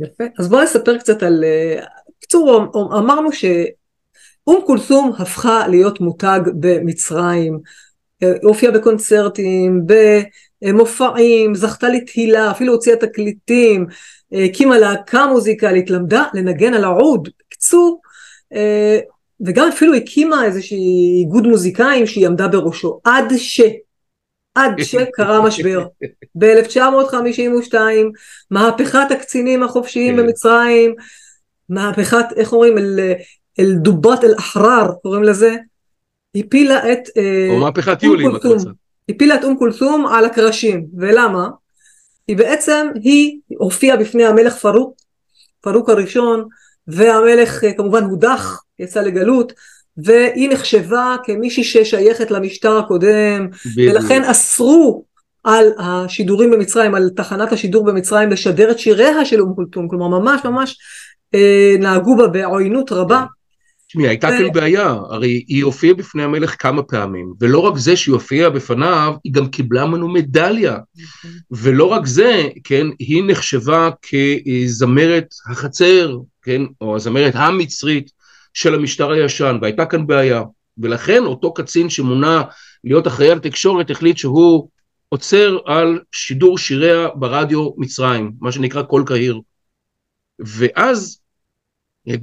יפה. 0.00 0.24
אז 0.38 0.48
בוא 0.48 0.62
נספר 0.62 0.98
קצת 0.98 1.22
על... 1.22 1.44
אה, 1.44 1.84
בקיצור, 2.18 2.72
אמרנו 2.98 3.32
שאום 3.32 4.64
כולתום 4.66 5.12
הפכה 5.18 5.68
להיות 5.68 6.00
מותג 6.00 6.40
במצרים, 6.60 7.60
אה, 8.22 8.32
הופיעה 8.42 8.72
בקונצרטים, 8.72 9.86
במופעים, 10.62 11.54
זכתה 11.54 11.88
לתהילה, 11.88 12.50
אפילו 12.50 12.72
הוציאה 12.72 12.96
תקליטים, 12.96 13.86
אה, 14.34 14.44
הקימה 14.44 14.78
להקה 14.78 15.26
מוזיקלית, 15.26 15.90
למדה 15.90 16.24
לנגן 16.34 16.74
על 16.74 16.84
העוד. 16.84 17.28
בקיצור, 17.38 18.00
אה, 18.52 18.98
וגם 19.46 19.68
אפילו 19.68 19.94
הקימה 19.94 20.44
איזושהי 20.44 21.18
איגוד 21.20 21.46
מוזיקאים 21.46 22.06
שהיא 22.06 22.26
עמדה 22.26 22.48
בראשו, 22.48 23.00
עד 23.04 23.24
ש... 23.36 23.60
עד 24.54 24.82
שקרה 24.82 25.42
משבר. 25.42 25.86
ב-1952, 26.34 27.74
מהפכת 28.50 29.10
הקצינים 29.10 29.62
החופשיים 29.62 30.16
כן. 30.16 30.22
במצרים, 30.22 30.94
מהפכת, 31.68 32.26
איך 32.36 32.52
אומרים, 32.52 32.78
אל, 32.78 33.00
אל 33.60 33.72
דובת 33.74 34.24
אל 34.24 34.34
אחרר, 34.38 34.92
קוראים 35.02 35.22
לזה, 35.22 35.56
הפילה 36.34 36.92
את... 36.92 37.08
אה, 37.16 37.48
או 37.50 37.60
מהפכת 37.60 38.02
יולי, 38.02 38.26
אם 38.26 38.36
את. 38.36 38.44
רוצה. 38.44 38.70
הפילה 39.08 39.34
את 39.34 39.44
אום 39.44 39.58
כולתום 39.58 40.06
על 40.06 40.24
הקרשים, 40.24 40.86
ולמה? 40.96 41.48
כי 42.26 42.34
בעצם 42.34 42.88
היא 43.02 43.38
הופיעה 43.48 43.96
בפני 43.96 44.24
המלך 44.24 44.56
פרוק, 44.56 44.94
פרוק 45.60 45.90
הראשון, 45.90 46.48
והמלך 46.88 47.64
אה, 47.64 47.72
כמובן 47.72 48.04
הודח, 48.04 48.62
יצא 48.78 49.00
לגלות, 49.00 49.52
והיא 49.96 50.50
נחשבה 50.50 51.16
כמישהי 51.24 51.64
ששייכת 51.64 52.30
למשטר 52.30 52.78
הקודם, 52.78 53.48
ולכן 53.76 54.24
אסרו 54.24 55.04
על 55.44 55.66
השידורים 55.78 56.50
במצרים, 56.50 56.94
על 56.94 57.10
תחנת 57.16 57.52
השידור 57.52 57.84
במצרים 57.84 58.30
לשדר 58.30 58.70
את 58.70 58.78
שיריה 58.78 59.24
של 59.24 59.40
אום 59.40 59.54
כולתום, 59.54 59.88
כלומר 59.88 60.08
ממש 60.08 60.40
ממש 60.44 60.78
אה, 61.34 61.76
נהגו 61.78 62.16
בה 62.16 62.26
בעוינות 62.26 62.92
רבה. 62.92 63.24
תשמעי, 63.88 64.08
הייתה 64.08 64.26
ו- 64.26 64.30
כאן 64.30 64.52
בעיה, 64.52 64.90
הרי 64.90 65.44
היא 65.48 65.64
הופיעה 65.64 65.94
בפני 65.94 66.22
המלך 66.22 66.62
כמה 66.62 66.82
פעמים, 66.82 67.34
ולא 67.40 67.58
רק 67.58 67.76
זה 67.76 67.96
שהיא 67.96 68.12
הופיעה 68.12 68.50
בפניו, 68.50 69.14
היא 69.24 69.32
גם 69.32 69.48
קיבלה 69.48 69.86
ממנו 69.86 70.08
מדליה. 70.08 70.76
ולא 71.50 71.84
רק 71.84 72.06
זה, 72.06 72.48
כן, 72.64 72.86
היא 72.98 73.22
נחשבה 73.26 73.90
כזמרת 74.02 75.34
החצר, 75.50 76.18
כן, 76.42 76.62
או 76.80 76.96
הזמרת 76.96 77.32
המצרית 77.36 78.10
של 78.54 78.74
המשטר 78.74 79.10
הישן, 79.10 79.58
והייתה 79.62 79.86
כאן 79.86 80.06
בעיה. 80.06 80.42
ולכן 80.78 81.22
אותו 81.24 81.54
קצין 81.54 81.90
שמונה 81.90 82.42
להיות 82.84 83.06
אחראי 83.06 83.30
על 83.30 83.38
תקשורת 83.38 83.90
החליט 83.90 84.16
שהוא 84.16 84.68
עוצר 85.08 85.58
על 85.66 86.00
שידור 86.12 86.58
שיריה 86.58 87.08
ברדיו 87.14 87.70
מצרים, 87.76 88.32
מה 88.40 88.52
שנקרא 88.52 88.82
קול 88.82 89.02
קהיר. 89.06 89.40
ואז 90.38 91.20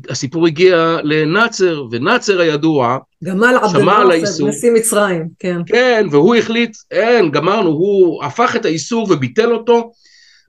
הסיפור 0.09 0.47
הגיע 0.47 0.97
לנאצר, 1.03 1.83
ונאצר 1.91 2.39
הידוע, 2.39 2.97
גמל 3.23 3.55
שמע 3.71 3.97
על 3.97 4.11
האיסור. 4.11 4.49
נשיא 4.49 4.71
מצרים, 4.71 5.27
כן. 5.39 5.61
כן, 5.65 6.07
והוא 6.11 6.35
החליט, 6.35 6.77
אין, 6.91 7.31
גמרנו, 7.31 7.69
הוא 7.69 8.23
הפך 8.23 8.55
את 8.55 8.65
האיסור 8.65 9.11
וביטל 9.11 9.51
אותו, 9.51 9.91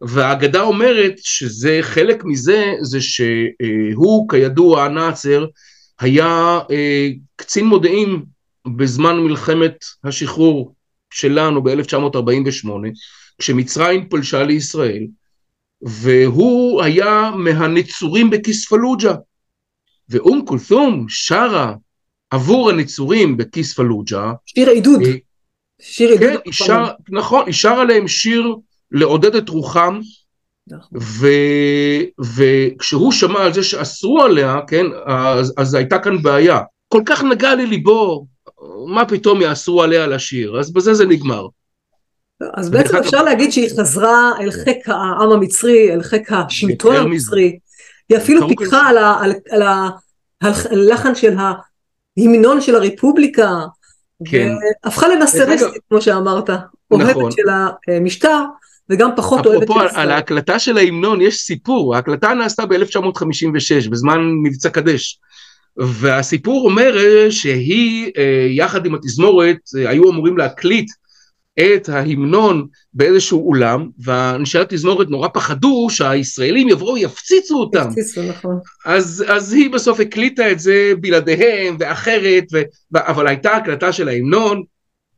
והאגדה 0.03 0.61
אומרת 0.61 1.15
שזה, 1.19 1.79
חלק 1.83 2.25
מזה, 2.25 2.73
זה 2.81 3.01
שהוא, 3.01 4.29
כידוע, 4.29 4.89
נאצר, 4.89 5.47
היה 6.01 6.61
אה, 6.71 7.09
קצין 7.37 7.67
מודיעין 7.67 8.23
בזמן 8.77 9.21
מלחמת 9.21 9.85
השחרור 10.05 10.75
שלנו 11.11 11.63
ב-1948, 11.63 12.69
כשמצרים 13.39 14.09
פלשה 14.09 14.43
לישראל, 14.43 15.07
והוא 15.83 16.83
היה 16.83 17.31
מהנצורים 17.37 18.31
בכיס 18.31 18.69
פלוג'ה, 18.69 19.15
ואום 20.09 20.45
כולתום 20.47 21.07
שרה 21.09 21.75
עבור 22.31 22.71
הנצורים 22.71 23.37
בכיס 23.37 23.75
פלוג'ה, 23.75 24.33
שיר 24.47 24.69
עידוד, 24.69 25.03
אה, 25.03 25.13
שיר 25.81 26.11
עידוד. 26.11 26.43
כן, 26.45 26.53
שר, 26.53 26.85
נכון, 27.09 27.47
היא 27.47 27.55
שרה 27.55 27.85
להם 27.85 28.09
שיר 28.09 28.57
לעודד 28.91 29.35
את 29.35 29.49
רוחם, 29.49 30.01
נכון. 30.69 30.99
ו, 31.03 31.27
וכשהוא 32.35 33.13
שמע 33.13 33.45
על 33.45 33.53
זה 33.53 33.63
שאסרו 33.63 34.23
עליה, 34.23 34.61
כן, 34.69 34.87
אז, 35.07 35.55
אז 35.57 35.75
הייתה 35.75 35.99
כאן 35.99 36.23
בעיה. 36.23 36.61
כל 36.89 37.03
כך 37.07 37.25
נגע 37.25 37.55
לליבו, 37.55 38.27
מה 38.87 39.05
פתאום 39.05 39.43
יאסרו 39.43 39.83
עליה 39.83 40.07
לשיר, 40.07 40.59
אז 40.59 40.73
בזה 40.73 40.95
זה 40.95 41.07
נגמר. 41.07 41.47
אז 42.55 42.71
בעצם 42.71 42.97
אפשר 42.97 43.23
להגיד 43.23 43.53
שהיא 43.53 43.69
חזרה 43.81 44.33
אל 44.41 44.51
חיק 44.51 44.89
העם 44.89 45.33
המצרי, 45.33 45.93
אל 45.93 46.03
חיק 46.03 46.33
השלטון 46.33 46.95
יותר 46.95 47.07
מזה. 47.07 47.27
המצרי. 47.27 47.59
היא 48.09 48.19
אפילו 48.19 48.49
פיקחה 48.49 48.89
על 48.89 48.99
על- 48.99 49.33
על 49.51 49.63
הלחן 50.71 51.15
של 51.15 51.37
ההמנון 52.19 52.61
של 52.61 52.75
הרפובליקה, 52.75 53.51
כן. 54.31 54.53
והפכה 54.85 55.07
אגב- 55.43 55.71
כמו 55.89 56.01
שאמרת, 56.03 56.51
נכון. 56.51 56.63
אוהבת 57.03 57.33
של 57.33 57.49
המשטר, 57.95 58.43
וגם 58.91 59.11
פחות 59.17 59.47
אוהבת 59.47 59.63
אפרופו 59.63 59.81
של 59.81 59.87
ישראל. 59.87 60.01
על 60.03 60.11
ההקלטה 60.11 60.59
של 60.59 60.79
ההמנון 60.79 61.21
יש 61.21 61.37
סיפור, 61.41 61.95
ההקלטה 61.95 62.35
נעשתה 62.35 62.67
ב-1956 62.67 63.91
בזמן 63.91 64.19
מבצע 64.43 64.69
קדש 64.71 65.21
והסיפור 65.77 66.69
אומר 66.69 66.97
שהיא 67.31 68.11
אה, 68.19 68.47
יחד 68.51 68.87
עם 68.87 68.95
התזמורת 68.95 69.57
אה, 69.79 69.91
היו 69.91 70.11
אמורים 70.11 70.39
להקליט 70.39 70.91
את 71.61 71.89
ההמנון 71.89 72.67
באיזשהו 72.95 73.49
אולם 73.49 73.89
ואנשי 74.05 74.59
התזמורת 74.59 75.09
נורא 75.09 75.29
פחדו 75.29 75.87
שהישראלים 75.91 76.69
יבואו 76.69 76.95
ויפציצו 76.95 77.61
אותם 77.61 77.89
הפציצו, 77.89 78.23
נכון. 78.23 78.59
אז, 78.87 79.25
אז 79.29 79.53
היא 79.53 79.71
בסוף 79.71 80.01
הקליטה 80.01 80.53
את 80.53 80.61
זה 80.61 80.93
בלעדיהם 81.01 81.77
ואחרת 81.81 82.45
ו, 82.53 82.63
אבל 82.95 83.27
הייתה 83.27 83.53
הקלטה 83.53 83.93
של 83.93 84.09
ההמנון 84.09 84.63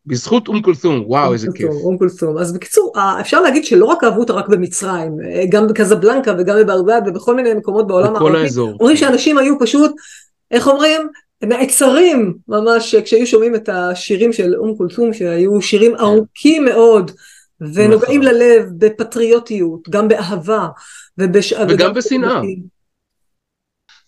בזכות 0.07 0.49
אום 0.49 0.63
כולתום 0.63 1.03
וואו 1.07 1.33
איזה 1.33 1.49
כיף 1.55 1.71
אום 1.71 1.99
כולתום. 1.99 2.39
אז 2.39 2.53
בקיצור, 2.53 2.93
אה, 2.97 3.21
אפשר 3.21 3.41
להגיד 3.41 3.65
שלא 3.65 3.85
רק 3.85 4.05
אהבו 4.05 4.21
אותה 4.21 4.33
רק 4.33 4.49
במצרים, 4.49 5.13
אה, 5.25 5.45
גם 5.49 5.67
בקזבלנקה 5.67 6.35
וגם 6.39 6.57
בברבד 6.61 7.03
ובכל 7.07 7.37
מיני 7.37 7.55
מקומות 7.55 7.87
בעולם 7.87 8.15
בכל 8.15 8.27
הערבי. 8.27 8.43
האזור 8.43 8.77
אומרים 8.81 8.97
שאנשים 8.97 9.39
היו 9.39 9.59
פשוט 9.59 9.93
איך 10.51 10.69
אומרים, 10.69 11.09
נעצרים 11.43 12.35
ממש 12.49 12.95
כשהיו 12.95 13.27
שומעים 13.27 13.55
את 13.55 13.69
השירים 13.69 14.33
של 14.33 14.55
אום 14.55 14.77
כולתום 14.77 15.15
שהיו 15.15 15.63
שירים 15.63 15.93
כן. 15.97 16.01
ארוכים 16.01 16.65
מאוד 16.65 17.11
ונוגעים 17.61 18.21
נכון. 18.21 18.35
ללב 18.35 18.65
בפטריוטיות, 18.79 19.89
גם 19.89 20.09
באהבה 20.09 20.69
ובש... 21.19 21.53
וגם 21.69 21.95
בשנאה. 21.95 22.41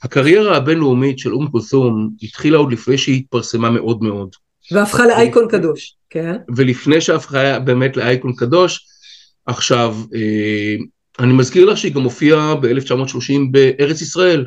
הקריירה 0.02 0.56
הבינלאומית 0.56 1.18
של 1.18 1.32
אום 1.32 1.48
כולתום 1.50 2.10
התחילה 2.22 2.58
עוד 2.58 2.72
לפני 2.72 2.98
שהיא 2.98 3.16
התפרסמה 3.16 3.70
מאוד 3.70 4.02
מאוד. 4.02 4.30
והפכה 4.72 5.06
לאייקון 5.06 5.48
קדוש, 5.48 5.96
כן. 6.10 6.36
ולפני 6.56 7.00
שהפכה 7.00 7.58
באמת 7.58 7.96
לאייקון 7.96 8.32
קדוש, 8.36 8.86
עכשיו, 9.46 9.96
אה, 10.14 10.76
אני 11.18 11.32
מזכיר 11.32 11.64
לך 11.64 11.78
שהיא 11.78 11.94
גם 11.94 12.02
הופיעה 12.02 12.54
ב-1930 12.54 13.32
בארץ 13.50 14.02
ישראל. 14.02 14.46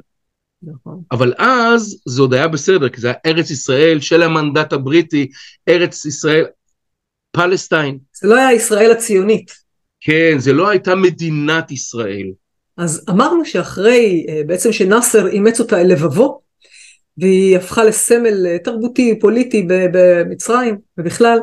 נכון. 0.63 1.01
אבל 1.11 1.33
אז 1.37 2.01
זה 2.05 2.21
עוד 2.21 2.33
היה 2.33 2.47
בסדר, 2.47 2.89
כי 2.89 3.01
זה 3.01 3.07
היה 3.07 3.15
ארץ 3.25 3.49
ישראל 3.49 3.99
של 3.99 4.23
המנדט 4.23 4.73
הבריטי, 4.73 5.27
ארץ 5.69 6.05
ישראל, 6.05 6.45
פלסטיין. 7.31 7.97
זה 8.21 8.27
לא 8.27 8.35
היה 8.35 8.53
ישראל 8.53 8.91
הציונית. 8.91 9.51
כן, 10.01 10.35
זה 10.37 10.53
לא 10.53 10.69
הייתה 10.69 10.95
מדינת 10.95 11.71
ישראל. 11.71 12.31
אז 12.77 13.05
אמרנו 13.09 13.45
שאחרי, 13.45 14.25
אה, 14.29 14.41
בעצם 14.45 14.71
שנאסר 14.71 15.27
אימץ 15.27 15.59
אותה 15.59 15.81
אל 15.81 15.87
לבבו, 15.87 16.41
והיא 17.17 17.57
הפכה 17.57 17.83
לסמל 17.83 18.47
אה, 18.47 18.59
תרבותי, 18.59 19.19
פוליטי 19.19 19.67
במצרים 19.91 20.77
ובכלל, 20.97 21.39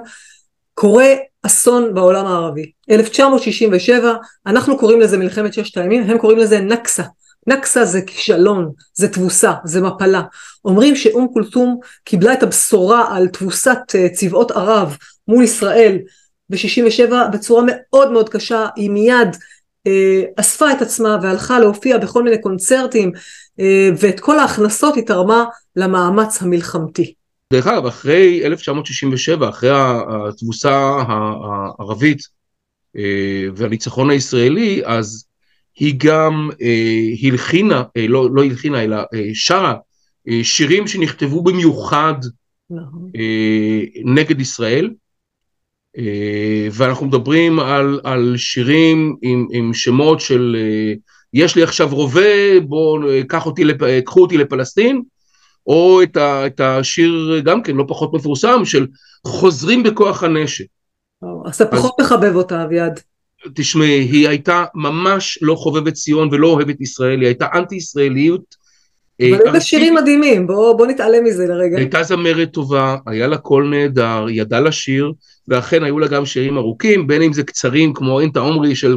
קורה 0.74 1.14
אסון 1.42 1.94
בעולם 1.94 2.26
הערבי. 2.26 2.70
1967, 2.90 4.14
אנחנו 4.46 4.78
קוראים 4.78 5.00
לזה 5.00 5.18
מלחמת 5.18 5.54
ששת 5.54 5.76
הימים, 5.76 6.02
הם 6.02 6.18
קוראים 6.18 6.38
לזה 6.38 6.60
נקסה. 6.60 7.02
נקסה 7.52 7.84
זה 7.84 8.00
כישלון, 8.02 8.70
זה 8.94 9.08
תבוסה, 9.08 9.52
זה 9.64 9.80
מפלה. 9.80 10.22
אומרים 10.64 10.96
שאום 10.96 11.28
כולתום 11.32 11.78
קיבלה 12.04 12.32
את 12.32 12.42
הבשורה 12.42 13.16
על 13.16 13.28
תבוסת 13.28 13.78
אה, 13.94 14.08
צבאות 14.08 14.50
ערב 14.50 14.96
מול 15.28 15.44
ישראל 15.44 15.98
ב-67 16.50 17.12
בצורה 17.32 17.62
מאוד 17.66 18.12
מאוד 18.12 18.28
קשה, 18.28 18.66
היא 18.76 18.90
מיד 18.90 19.36
אה, 19.86 20.22
אספה 20.36 20.72
את 20.72 20.82
עצמה 20.82 21.18
והלכה 21.22 21.58
להופיע 21.58 21.98
בכל 21.98 22.22
מיני 22.22 22.40
קונצרטים 22.40 23.12
אה, 23.60 23.90
ואת 23.98 24.20
כל 24.20 24.38
ההכנסות 24.38 24.94
היא 24.94 25.06
תרמה 25.06 25.44
למאמץ 25.76 26.42
המלחמתי. 26.42 27.14
דרך 27.52 27.66
אגב, 27.66 27.86
אחרי 27.86 28.46
1967, 28.46 29.48
אחרי 29.48 29.70
התבוסה 30.28 30.72
הערבית 31.08 32.22
אה, 32.96 33.46
והניצחון 33.56 34.10
הישראלי, 34.10 34.82
אז 34.84 35.24
היא 35.76 35.94
גם 35.96 36.50
הלחינה, 37.22 37.82
לא, 38.08 38.28
לא 38.32 38.44
הלחינה, 38.44 38.84
אלא 38.84 38.96
שרה 39.34 39.74
שירים 40.42 40.86
שנכתבו 40.86 41.42
במיוחד 41.42 42.14
נכון. 42.70 43.10
נגד 44.04 44.40
ישראל. 44.40 44.90
אה, 45.98 46.68
ואנחנו 46.72 47.06
מדברים 47.06 47.60
על, 47.60 48.00
על 48.04 48.34
שירים 48.36 49.16
עם, 49.22 49.46
עם 49.52 49.74
שמות 49.74 50.20
של 50.20 50.56
אה, 50.58 50.92
יש 51.34 51.56
לי 51.56 51.62
עכשיו 51.62 51.88
רובה, 51.94 52.60
בואו 52.62 53.10
אה, 53.10 53.20
קח 53.28 53.46
אותי, 53.46 53.62
קחו 54.04 54.22
אותי 54.22 54.38
לפלסטין, 54.38 55.02
או 55.66 56.02
את, 56.02 56.16
ה, 56.16 56.46
את 56.46 56.60
השיר 56.60 57.40
גם 57.44 57.62
כן 57.62 57.76
לא 57.76 57.84
פחות 57.88 58.14
מפורסם 58.14 58.64
של 58.64 58.86
חוזרים 59.26 59.82
בכוח 59.82 60.22
הנשק. 60.22 60.64
אז 61.46 61.62
אתה 61.62 61.76
פחות 61.76 61.94
מחבב 62.00 62.34
אותה 62.34 62.64
אביעד. 62.64 63.00
תשמעי, 63.54 64.00
היא 64.00 64.28
הייתה 64.28 64.64
ממש 64.74 65.38
לא 65.42 65.54
חובבת 65.54 65.92
ציון 65.92 66.28
ולא 66.32 66.48
אוהבת 66.48 66.80
ישראל, 66.80 67.20
היא 67.20 67.26
הייתה 67.26 67.46
אנטי 67.54 67.76
ישראליות 67.76 68.60
אבל 69.20 69.40
היו 69.44 69.52
לה 69.52 69.60
שירים 69.60 69.94
מדהימים, 69.94 70.46
בוא, 70.46 70.72
בוא 70.72 70.86
נתעלם 70.86 71.24
מזה 71.24 71.46
לרגע. 71.46 71.76
הייתה 71.76 72.02
זמרת 72.02 72.52
טובה, 72.52 72.96
היה 73.06 73.26
לה 73.26 73.38
קול 73.38 73.68
נהדר, 73.68 74.26
ידעה 74.30 74.60
לשיר, 74.60 75.12
ואכן 75.48 75.84
היו 75.84 75.98
לה 75.98 76.08
גם 76.08 76.26
שירים 76.26 76.56
ארוכים, 76.56 77.06
בין 77.06 77.22
אם 77.22 77.32
זה 77.32 77.42
קצרים 77.42 77.92
כמו 77.92 78.20
אינטה 78.20 78.40
עומרי 78.40 78.76
של 78.76 78.96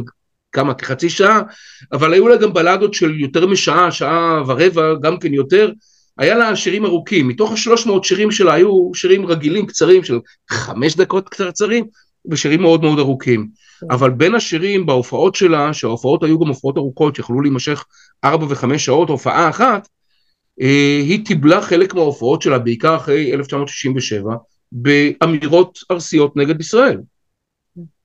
כמה, 0.52 0.74
כחצי 0.74 1.10
שעה, 1.10 1.42
אבל 1.92 2.12
היו 2.12 2.28
לה 2.28 2.36
גם 2.36 2.52
בלדות 2.52 2.94
של 2.94 3.20
יותר 3.20 3.46
משעה, 3.46 3.90
שעה 3.90 4.42
ורבע, 4.46 4.94
גם 5.02 5.18
כן 5.18 5.34
יותר. 5.34 5.70
היה 6.18 6.38
לה 6.38 6.56
שירים 6.56 6.84
ארוכים, 6.84 7.28
מתוך 7.28 7.52
השלוש 7.52 7.86
מאות 7.86 8.04
שירים 8.04 8.30
שלה 8.30 8.54
היו 8.54 8.90
שירים 8.94 9.26
רגילים, 9.26 9.66
קצרים, 9.66 10.04
של 10.04 10.18
חמש 10.50 10.96
דקות 10.96 11.28
קצרצרים, 11.28 11.84
ושירים 12.30 12.62
מאוד 12.62 12.82
מאוד 12.82 12.98
ארוכים. 12.98 13.48
אבל 13.90 14.10
בין 14.10 14.34
השירים 14.34 14.86
בהופעות 14.86 15.34
שלה, 15.34 15.74
שההופעות 15.74 16.22
היו 16.22 16.38
גם 16.38 16.48
הופעות 16.48 16.76
ארוכות, 16.76 17.16
שיכולו 17.16 17.40
להימשך 17.40 17.84
ארבע 18.24 18.46
וחמש 18.48 18.84
שעות, 18.84 19.08
הופעה 19.08 19.48
אחת, 19.48 19.88
אה, 20.60 21.00
היא 21.02 21.26
טיבלה 21.26 21.62
חלק 21.62 21.94
מההופעות 21.94 22.42
שלה, 22.42 22.58
בעיקר 22.58 22.96
אחרי 22.96 23.32
1967, 23.32 24.34
באמירות 24.72 25.78
ארסיות 25.90 26.36
נגד 26.36 26.60
ישראל. 26.60 26.98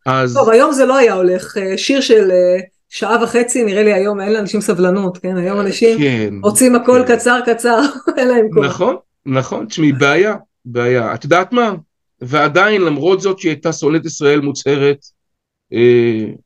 אז... 0.06 0.34
טוב, 0.34 0.50
היום 0.50 0.72
זה 0.72 0.86
לא 0.86 0.98
היה 0.98 1.14
הולך, 1.14 1.58
אה, 1.58 1.78
שיר 1.78 2.02
של 2.02 2.32
אה, 2.32 2.60
שעה 2.90 3.24
וחצי, 3.24 3.64
נראה 3.64 3.84
לי 3.84 3.94
היום 3.94 4.22
אין 4.22 4.34
לאנשים 4.34 4.62
סבלנות, 4.62 5.18
כן? 5.18 5.38
היום 5.38 5.60
אנשים 5.60 6.00
כן, 6.00 6.34
רוצים 6.44 6.76
הכל 6.76 7.04
כן. 7.08 7.16
קצר 7.16 7.40
קצר, 7.46 7.80
אין 8.18 8.28
להם 8.28 8.48
כוח. 8.54 8.66
נכון, 8.66 8.96
נכון, 9.26 9.66
תשמעי, 9.66 9.92
בעיה, 9.92 10.36
בעיה. 10.66 11.14
את 11.14 11.24
יודעת 11.24 11.54
מה? 11.54 11.74
ועדיין, 12.22 12.82
למרות 12.82 13.22
זאת 13.22 13.40
שהיא 13.40 13.50
הייתה 13.50 13.74
שונאת 13.74 14.06
ישראל 14.06 14.40
מוצהרת, 14.40 14.98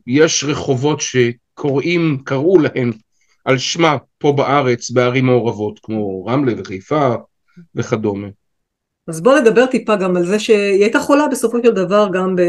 יש 0.08 0.44
רחובות 0.44 1.02
שקוראים, 1.02 2.18
קראו 2.24 2.60
להן 2.60 2.92
על 3.46 3.58
שמה 3.58 3.98
פה 4.18 4.32
בארץ 4.32 4.92
בערים 4.92 5.26
מעורבות 5.26 5.80
כמו 5.84 6.26
רמלה 6.26 6.54
וחיפה 6.58 7.14
וכדומה. 7.76 8.28
אז 9.08 9.22
בוא 9.22 9.40
נדבר 9.40 9.66
טיפה 9.66 9.96
גם 9.96 10.18
על 10.18 10.26
זה 10.26 10.40
שהיא 10.40 10.84
הייתה 10.84 11.00
חולה 11.00 11.28
בסופו 11.28 11.58
של 11.64 11.72
דבר 11.72 12.08
גם 12.14 12.36
ב... 12.36 12.42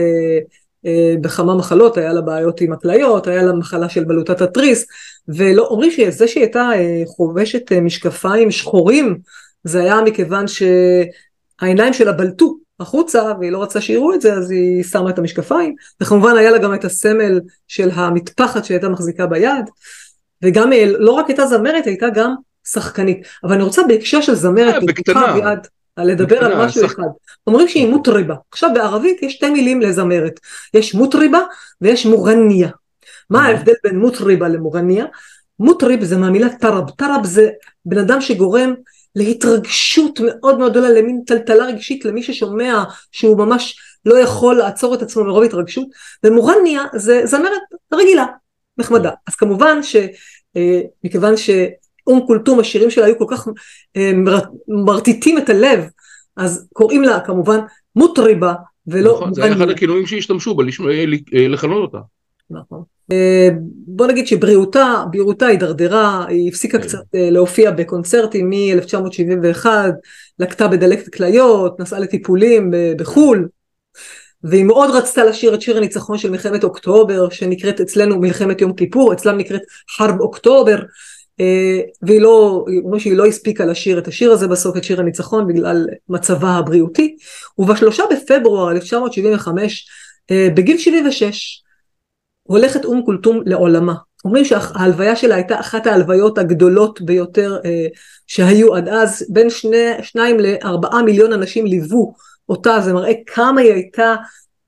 אה, 0.87 1.15
בכמה 1.21 1.55
מחלות, 1.55 1.97
היה 1.97 2.13
לה 2.13 2.21
בעיות 2.21 2.61
עם 2.61 2.73
הכליות, 2.73 3.27
היה 3.27 3.43
לה 3.43 3.53
מחלה 3.53 3.89
של 3.89 4.05
בלוטת 4.05 4.41
התריס, 4.41 4.87
ולא 5.29 5.67
אומרים 5.71 5.91
שזה 5.91 6.29
שהיא 6.29 6.43
הייתה 6.43 6.71
אה, 6.75 7.03
חובשת 7.07 7.73
אה, 7.73 7.81
משקפיים 7.81 8.51
שחורים, 8.51 9.19
זה 9.65 9.81
היה 9.81 10.01
מכיוון 10.01 10.45
שהעיניים 10.49 11.93
שלה 11.93 12.13
בלטו 12.13 12.57
החוצה, 12.81 13.33
והיא 13.41 13.51
לא 13.51 13.63
רצה 13.63 13.81
שיראו 13.81 14.15
את 14.15 14.21
זה, 14.21 14.35
אז 14.35 14.51
היא 14.51 14.83
שמה 14.85 15.11
את 15.11 15.19
המשקפיים, 15.19 15.75
וכמובן 16.01 16.37
היה 16.37 16.51
לה 16.51 16.59
גם 16.59 16.75
את 16.75 16.85
הסמל 16.85 17.41
של 17.69 17.91
המטפחת 17.95 18.65
שהייתה 18.65 18.89
מחזיקה 18.89 19.27
ביד, 19.27 19.71
וגם 20.43 20.73
אה, 20.73 20.85
לא 20.87 21.13
רק 21.13 21.29
הייתה 21.29 21.47
זמרת, 21.47 21.87
הייתה 21.87 22.07
גם 22.15 22.35
שחקנית. 22.69 23.27
אבל 23.45 23.53
אני 23.53 23.63
רוצה 23.63 23.83
בהקשר 23.89 24.21
של 24.21 24.35
זמרת, 24.35 24.75
אה, 24.75 24.81
בקטנה, 24.81 25.33
ביד, 25.33 25.59
לדבר 25.99 26.37
בקטנה, 26.37 26.47
על 26.47 26.67
משהו 26.67 26.83
שח... 26.83 26.93
אחד. 26.93 27.03
אומרים 27.47 27.69
שהיא 27.69 27.89
מוטריבה. 27.89 28.35
עכשיו 28.53 28.71
בערבית 28.75 29.23
יש 29.23 29.33
שתי 29.33 29.51
מילים 29.51 29.81
לזמרת. 29.81 30.41
יש 30.75 30.95
מוטריבה 30.95 31.41
ויש 31.81 32.07
מורניה. 32.07 32.69
מה 33.31 33.39
אה. 33.39 33.45
ההבדל 33.45 33.73
בין 33.85 33.99
מוטריבה 33.99 34.49
למורניה? 34.49 35.05
מוטריב 35.59 36.05
זה 36.05 36.17
מהמילה 36.17 36.49
טרב. 36.49 36.91
טרב 36.91 37.25
זה 37.25 37.51
בן 37.85 37.99
אדם 37.99 38.21
שגורם 38.21 38.75
להתרגשות 39.17 40.21
מאוד 40.21 40.59
מאוד 40.59 40.71
גדולה, 40.71 40.91
למין 40.91 41.23
טלטלה 41.27 41.67
רגשית 41.67 42.05
למי 42.05 42.23
ששומע 42.23 42.85
שהוא 43.13 43.39
ממש 43.39 43.77
לא 44.05 44.19
יכול 44.19 44.57
לעצור 44.57 44.95
את 44.95 45.03
עצמו 45.03 45.25
מרוב 45.25 45.43
התרגשות, 45.43 45.87
ומורניה 46.25 46.83
זה 46.95 47.21
זמרת 47.25 47.63
רגילה, 47.93 48.27
נחמדה. 48.79 49.11
אז 49.27 49.35
כמובן 49.35 49.79
שמכיוון 49.83 51.33
אה, 51.33 51.37
שאום 51.37 52.27
כולתום 52.27 52.61
השירים 52.61 52.91
שלה 52.91 53.05
היו 53.05 53.19
כל 53.19 53.27
כך 53.29 53.49
אה, 53.97 54.13
מרטיטים 54.69 55.39
את 55.39 55.49
הלב, 55.49 55.85
אז 56.37 56.69
קוראים 56.73 57.03
לה 57.03 57.21
כמובן 57.21 57.59
מוטריבה 57.97 58.55
ולא... 58.87 59.13
נכון, 59.13 59.35
זה 59.35 59.45
היה 59.45 59.53
אחד 59.53 59.71
הכינויים 59.71 60.07
שהשתמשו 60.07 60.55
בה 60.55 60.65
אה, 61.35 61.47
אותה. 61.77 61.99
נכון. 62.51 62.94
בוא 63.87 64.07
נגיד 64.07 64.27
שבריאותה, 64.27 65.05
בריאותה 65.11 65.47
הידרדרה, 65.47 66.25
היא 66.29 66.49
הפסיקה 66.49 66.79
כן. 66.79 66.85
קצת 66.85 66.99
להופיע 67.13 67.71
בקונצרטים 67.71 68.51
מ-1971, 68.51 69.67
לקטה 70.39 70.69
בדלקת 70.69 71.15
כליות, 71.15 71.81
נסעה 71.81 71.99
לטיפולים 71.99 72.71
בחו"ל, 72.99 73.49
והיא 74.45 74.65
מאוד 74.65 74.91
רצתה 74.91 75.25
לשיר 75.25 75.55
את 75.55 75.63
שיר 75.63 75.77
הניצחון 75.77 76.19
של 76.19 76.31
מלחמת 76.31 76.65
אוקטובר 76.65 77.31
שנקראת 77.31 77.81
אצלנו 77.81 78.21
מלחמת 78.21 78.61
יום 78.61 78.73
כיפור 78.73 79.13
אצלם 79.13 79.39
נקראת 79.39 79.63
חרב 79.97 80.21
אוקטובר 80.21 80.79
אה, 81.41 81.81
והיא 82.03 82.21
לא, 82.21 82.65
אומרים 82.85 83.01
שהיא 83.01 83.17
לא 83.17 83.27
הספיקה 83.27 83.65
לשיר 83.65 83.99
את 83.99 84.09
השיר 84.09 84.33
הזה 84.33 84.49
בסוף 84.49 84.77
את 84.77 84.85
שיר 84.85 85.01
הניצחון 85.01 85.47
בגלל 85.47 85.87
מצבה 86.09 86.51
הבריאותי 86.51 87.17
ובשלושה 87.59 88.03
בפברואר 88.11 88.71
1975 88.71 89.87
אה, 90.31 90.49
בגיל 90.55 90.79
76 90.79 91.63
הולכת 92.47 92.85
אום 92.85 93.03
כולתום 93.05 93.41
לעולמה 93.47 93.95
אומרים 94.25 94.45
שההלוויה 94.45 95.17
שלה 95.17 95.35
הייתה 95.35 95.61
אחת 95.61 95.87
ההלוויות 95.87 96.39
הגדולות 96.39 97.01
ביותר 97.01 97.59
אה, 97.65 97.87
שהיו 98.27 98.75
עד 98.75 98.89
אז 98.89 99.27
בין 99.29 99.51
שני, 99.51 99.91
שניים 100.03 100.37
לארבעה 100.41 101.03
מיליון 101.03 101.33
אנשים 101.33 101.67
ליוו 101.67 102.15
אותה, 102.49 102.81
זה 102.81 102.93
מראה 102.93 103.13
כמה 103.27 103.61
היא 103.61 103.73
הייתה, 103.73 104.15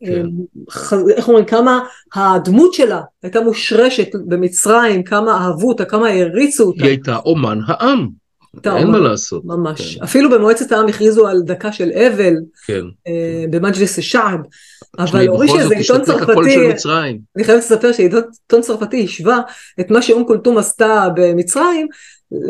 כן. 0.05 0.27
איך 1.17 1.29
אומרים, 1.29 1.45
כמה 1.45 1.81
הדמות 2.15 2.75
שלה 2.75 3.01
הייתה 3.23 3.41
מושרשת 3.41 4.09
במצרים, 4.29 5.03
כמה 5.03 5.39
אהבו 5.39 5.69
אותה, 5.69 5.85
כמה 5.85 6.09
העריצו 6.09 6.65
אותה. 6.65 6.83
היא 6.83 6.91
הייתה 6.91 7.17
אומן 7.17 7.59
העם. 7.67 8.09
אין 8.67 8.91
מה 8.91 8.99
לעשות. 8.99 9.43
ממש. 9.45 9.97
כן. 9.97 10.03
אפילו 10.03 10.31
במועצת 10.31 10.73
העם 10.73 10.89
הכריזו 10.89 11.27
על 11.27 11.43
דקה 11.43 11.73
של 11.73 11.91
אבל, 11.91 12.35
כן. 12.67 12.83
אה, 13.07 13.45
במג'לס 13.51 13.99
א-שעב. 13.99 14.41
אבל 14.99 15.29
אומרים 15.29 15.49
שזה 15.49 15.77
עיתון 15.77 16.03
צרפתי, 16.03 16.57
אני 17.37 17.45
חייבת 17.45 17.63
לספר 17.63 17.93
שעיתון 17.93 18.61
צרפתי 18.61 19.05
השווה 19.05 19.41
את 19.81 19.91
מה 19.91 20.03
שאום 20.03 20.25
כולתום 20.27 20.59
עשתה 20.59 21.09
במצרים 21.17 21.87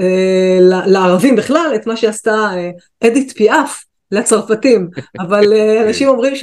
אה, 0.00 0.58
לערבים 0.86 1.36
בכלל, 1.36 1.72
את 1.74 1.86
מה 1.86 1.96
שעשתה 1.96 2.34
אה, 2.34 2.70
אדית 3.08 3.32
פיאף 3.32 3.84
לצרפתים, 4.12 4.90
אבל 5.20 5.44
אנשים 5.86 6.08
אומרים 6.08 6.34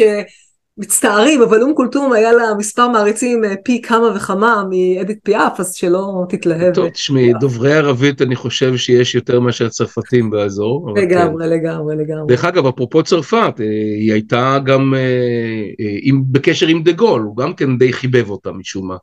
מצטערים, 0.77 1.41
אבל 1.41 1.61
אום 1.61 1.73
כולתום 1.75 2.13
היה 2.13 2.31
לה 2.31 2.53
מספר 2.57 2.87
מעריצים 2.87 3.45
אה, 3.45 3.53
פי 3.63 3.81
כמה 3.81 4.07
וכמה 4.15 4.63
מאדית 4.69 5.19
פיאף, 5.23 5.59
אז 5.59 5.73
שלא 5.73 6.25
תתלהב. 6.29 6.73
טוב, 6.73 6.89
תשמעי, 6.89 7.33
דוברי 7.39 7.73
ערבית 7.73 8.21
אני 8.21 8.35
חושב 8.35 8.77
שיש 8.77 9.15
יותר 9.15 9.39
מאשר 9.39 9.69
צרפתים 9.69 10.29
באזור. 10.29 10.93
לגמרי, 10.97 11.45
כן. 11.45 11.51
לגמרי, 11.51 11.95
לגמרי. 11.95 12.27
דרך 12.27 12.45
אגב, 12.45 12.65
אפרופו 12.65 13.03
צרפת, 13.03 13.53
אה, 13.59 13.65
היא 13.99 14.13
הייתה 14.13 14.57
גם 14.65 14.93
אה, 14.95 16.11
בקשר 16.31 16.67
עם 16.67 16.83
דה 16.83 16.91
גול, 16.91 17.21
הוא 17.21 17.37
גם 17.37 17.53
כן 17.53 17.77
די 17.77 17.93
חיבב 17.93 18.29
אותה 18.29 18.51
משום 18.51 18.87
מה. 18.87 18.97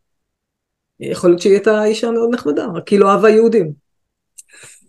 יכול 1.00 1.30
להיות 1.30 1.42
שהיא 1.42 1.52
הייתה 1.52 1.84
אישה 1.84 2.10
מאוד 2.10 2.34
נחמדה, 2.34 2.66
רק 2.74 2.82
כאילו 2.86 3.08
אהבה 3.08 3.30
יהודים. 3.30 3.72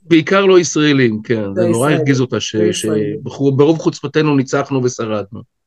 בעיקר 0.03 0.45
לא 0.45 0.59
ישראלים, 0.59 1.21
כן, 1.23 1.43
זה 1.55 1.67
נורא 1.67 1.91
הרגיז 1.91 2.21
אותה 2.21 2.37
שברוב 2.39 3.77
חוצפתנו 3.77 4.35
ניצחנו 4.35 4.83
ושרדנו. 4.83 5.60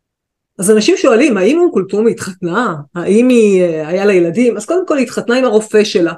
אז 0.59 0.71
אנשים 0.71 0.97
שואלים, 0.97 1.37
האם 1.37 1.59
אום 1.59 1.71
כולתום 1.73 2.07
התחתנה? 2.07 2.75
האם 2.95 3.29
היא, 3.29 3.63
אה, 3.63 3.89
היה 3.89 4.05
לה 4.05 4.13
ילדים? 4.13 4.57
אז 4.57 4.67
קודם 4.67 4.87
כל 4.87 4.97
היא 4.97 5.07
התחתנה 5.07 5.39
עם 5.39 5.45
הרופא 5.45 5.85
שלה. 5.85 6.13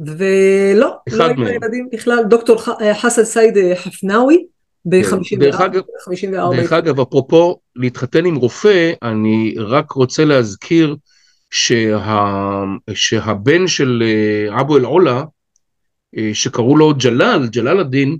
ולא, 0.00 0.96
לא 1.10 1.24
היו 1.24 1.44
לה 1.44 1.50
ילדים 1.50 1.88
בכלל, 1.92 2.24
דוקטור 2.28 2.62
אה, 2.80 2.94
חסן 2.94 3.24
סייד 3.24 3.56
אה, 3.56 3.76
חפנאווי, 3.76 4.44
ב-54. 4.84 5.46
דרך 6.56 6.72
אגב, 6.72 7.00
אפרופו 7.00 7.58
להתחתן 7.76 8.26
עם 8.26 8.36
רופא, 8.36 8.92
אני 9.02 9.54
רק 9.58 9.92
רוצה 9.92 10.24
להזכיר 10.24 10.96
שה, 11.50 11.98
שהבן 12.94 13.66
של 13.66 14.02
אבו 14.60 14.76
אל-עולה, 14.76 15.22
שקראו 16.32 16.76
לו 16.76 16.94
ג'לאל, 16.94 17.46
ג'לאל 17.46 17.80
א-דין, 17.80 18.16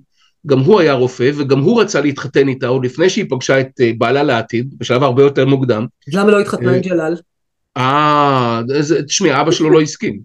גם 0.49 0.59
הוא 0.59 0.81
היה 0.81 0.93
רופא 0.93 1.31
וגם 1.37 1.61
הוא 1.61 1.81
רצה 1.81 2.01
להתחתן 2.01 2.49
איתה 2.49 2.67
עוד 2.67 2.85
לפני 2.85 3.11
שהיא 3.11 3.25
פגשה 3.31 3.61
את 3.61 3.81
אה, 3.81 3.91
בעלה 3.99 4.23
לעתיד, 4.23 4.75
בשלב 4.79 5.03
הרבה 5.03 5.23
יותר 5.23 5.47
מוקדם. 5.47 5.87
למה 6.13 6.31
לא 6.31 6.41
התחתנה 6.41 6.69
עם 6.69 6.75
אה, 6.75 6.81
ג'לאל? 6.81 7.17
אה, 7.77 8.61
תשמעי, 9.07 9.41
אבא 9.41 9.51
שלו 9.51 9.71
לא 9.71 9.81
הסכים. 9.81 10.21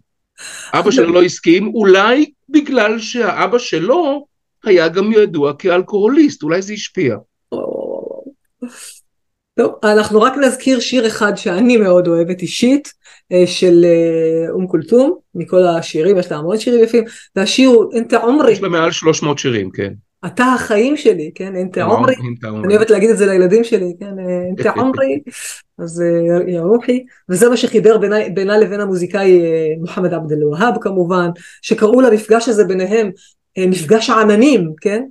אבא 0.74 0.92
שלו 0.92 1.14
לא 1.14 1.24
הסכים, 1.24 1.68
אולי 1.68 2.32
בגלל 2.50 3.00
שהאבא 3.00 3.58
שלו 3.58 4.26
היה 4.66 4.88
גם 4.88 5.12
ידוע 5.12 5.54
כאלכוהוליסט, 5.54 6.44
אולי 6.44 6.62
זה 6.62 6.74
השפיע. 6.74 7.16
טוב, 9.56 9.74
אנחנו 9.84 10.22
רק 10.22 10.34
נזכיר 10.38 10.80
שיר 10.80 11.08
אחד 11.08 11.36
שאני 11.36 11.78
מאוד 11.78 12.08
אוהבת 12.08 12.42
אישית, 12.42 12.94
אה, 13.32 13.48
של 13.48 13.86
אום 14.50 14.68
כולתום, 14.68 15.18
מכל 15.36 15.64
השירים, 15.64 16.18
יש 16.18 16.32
לה 16.32 16.38
המון 16.38 16.58
שירים 16.58 16.84
יפים, 16.84 17.04
והשיר 17.36 17.70
הוא 17.70 17.94
אינטה 17.94 18.18
עומרי. 18.18 18.52
יש 18.52 18.62
לה 18.62 18.70
מעל 18.70 18.92
300 18.92 19.40
שירים, 19.40 19.72
כן. 19.72 19.94
אתה 20.26 20.46
החיים 20.46 20.98
שלי, 20.98 21.32
כן, 21.36 21.56
אינטה 21.56 21.84
עומרי, 21.84 22.16
אני 22.66 22.76
אוהבת 22.76 22.90
להגיד 22.90 23.10
את 23.10 23.18
זה 23.18 23.26
לילדים 23.26 23.64
שלי, 23.64 23.94
כן, 24.00 24.20
אינטה 24.48 24.72
עומרי, 24.72 25.20
אז 25.78 26.04
יא 26.48 26.60
רוחי, 26.60 27.04
וזה 27.30 27.50
מה 27.50 27.58
שחיבר 27.58 27.98
בינה, 27.98 28.16
בינה 28.34 28.58
לבין 28.58 28.80
המוזיקאי 28.80 29.42
אה, 29.42 29.68
מוחמד 29.80 30.14
עבד 30.14 30.32
אל-והאב 30.32 30.74
כמובן, 30.82 31.30
שקראו 31.62 32.02
למפגש 32.02 32.50
הזה 32.50 32.64
ביניהם 32.64 33.12
אה, 33.58 33.68
מפגש 33.68 34.10
העננים, 34.10 34.74
כן, 34.82 35.04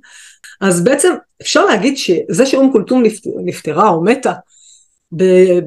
אז 0.61 0.83
בעצם 0.83 1.13
אפשר 1.41 1.65
להגיד 1.65 1.97
שזה 1.97 2.45
שאום 2.45 2.71
כולתום 2.71 3.03
נפטרה 3.45 3.89
או 3.89 4.03
מתה 4.03 4.33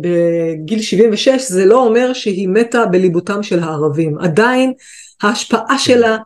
בגיל 0.00 0.82
76 0.82 1.42
זה 1.48 1.64
לא 1.64 1.86
אומר 1.86 2.12
שהיא 2.12 2.48
מתה 2.48 2.86
בליבותם 2.86 3.42
של 3.42 3.58
הערבים, 3.62 4.18
עדיין 4.18 4.72
ההשפעה 5.22 5.78
שלה 5.78 6.16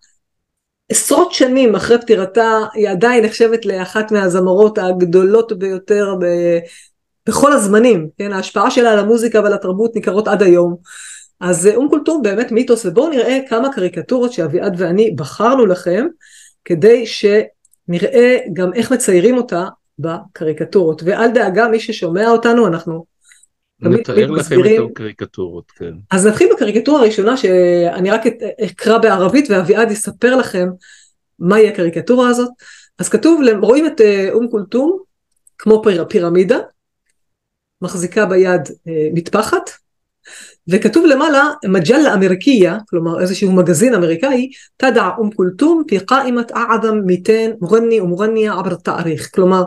עשרות 0.91 1.33
שנים 1.33 1.75
אחרי 1.75 1.99
פטירתה 1.99 2.59
היא 2.75 2.89
עדיין 2.89 3.25
נחשבת 3.25 3.67
לאחת 3.67 4.13
מהזמרות 4.13 4.79
הגדולות 4.79 5.53
ביותר 5.53 6.15
ב... 6.21 6.25
בכל 7.29 7.53
הזמנים, 7.53 8.09
כן, 8.19 8.33
ההשפעה 8.33 8.71
שלה 8.71 8.93
על 8.93 8.99
המוזיקה 8.99 9.41
ועל 9.41 9.53
התרבות 9.53 9.95
ניכרות 9.95 10.29
עד 10.29 10.43
היום. 10.43 10.77
אז 11.41 11.67
אום 11.75 11.89
כולתום 11.91 12.23
באמת 12.23 12.53
מיתוס, 12.53 12.87
ובואו 12.87 13.09
נראה 13.09 13.39
כמה 13.49 13.73
קריקטורות 13.73 14.33
שאביעד 14.33 14.75
ואני 14.79 15.11
בחרנו 15.11 15.67
לכם, 15.67 16.07
כדי 16.65 17.05
שנראה 17.07 18.37
גם 18.53 18.73
איך 18.75 18.93
מציירים 18.93 19.37
אותה 19.37 19.65
בקריקטורות. 19.99 21.03
ואל 21.05 21.31
דאגה, 21.31 21.69
מי 21.69 21.81
ששומע 21.81 22.31
אותנו, 22.31 22.67
אנחנו 22.67 23.05
נתאר 23.83 24.31
לכם 24.31 24.61
את 24.61 24.91
הקריקטורות, 24.91 25.71
כן. 25.71 25.93
אז 26.11 26.27
נתחיל 26.27 26.49
בקריקטורה 26.55 27.01
הראשונה 27.01 27.37
שאני 27.37 28.11
רק 28.11 28.23
אקרא 28.65 28.99
בערבית 28.99 29.51
ואביעד 29.51 29.91
יספר 29.91 30.37
לכם 30.37 30.69
מהי 31.39 31.69
הקריקטורה 31.69 32.29
הזאת. 32.29 32.51
אז 32.99 33.09
כתוב, 33.09 33.41
רואים 33.63 33.87
את 33.87 34.01
אה, 34.01 34.29
אום 34.33 34.49
כולתום 34.51 34.99
כמו 35.59 35.83
פירמידה, 36.09 36.59
מחזיקה 37.83 38.27
ביד 38.27 38.61
אה, 38.89 39.09
מטפחת, 39.15 39.71
וכתוב 40.69 41.07
למעלה 41.07 41.51
מג'לה 41.69 42.15
אמריקיה, 42.15 42.79
כלומר 42.89 43.21
איזשהו 43.21 43.53
מגזין 43.53 43.95
אמריקאי, 43.95 44.51
תדע 44.77 45.09
אום 45.19 45.31
כולתום 45.31 45.83
פי 45.89 45.99
קאימת 46.07 46.53
אעדם 46.53 47.01
מיתן 47.07 47.51
מוגני 47.61 48.01
ומוגניה 48.01 48.53
עבר 48.53 48.75
תאריך, 48.75 49.31
כלומר 49.35 49.63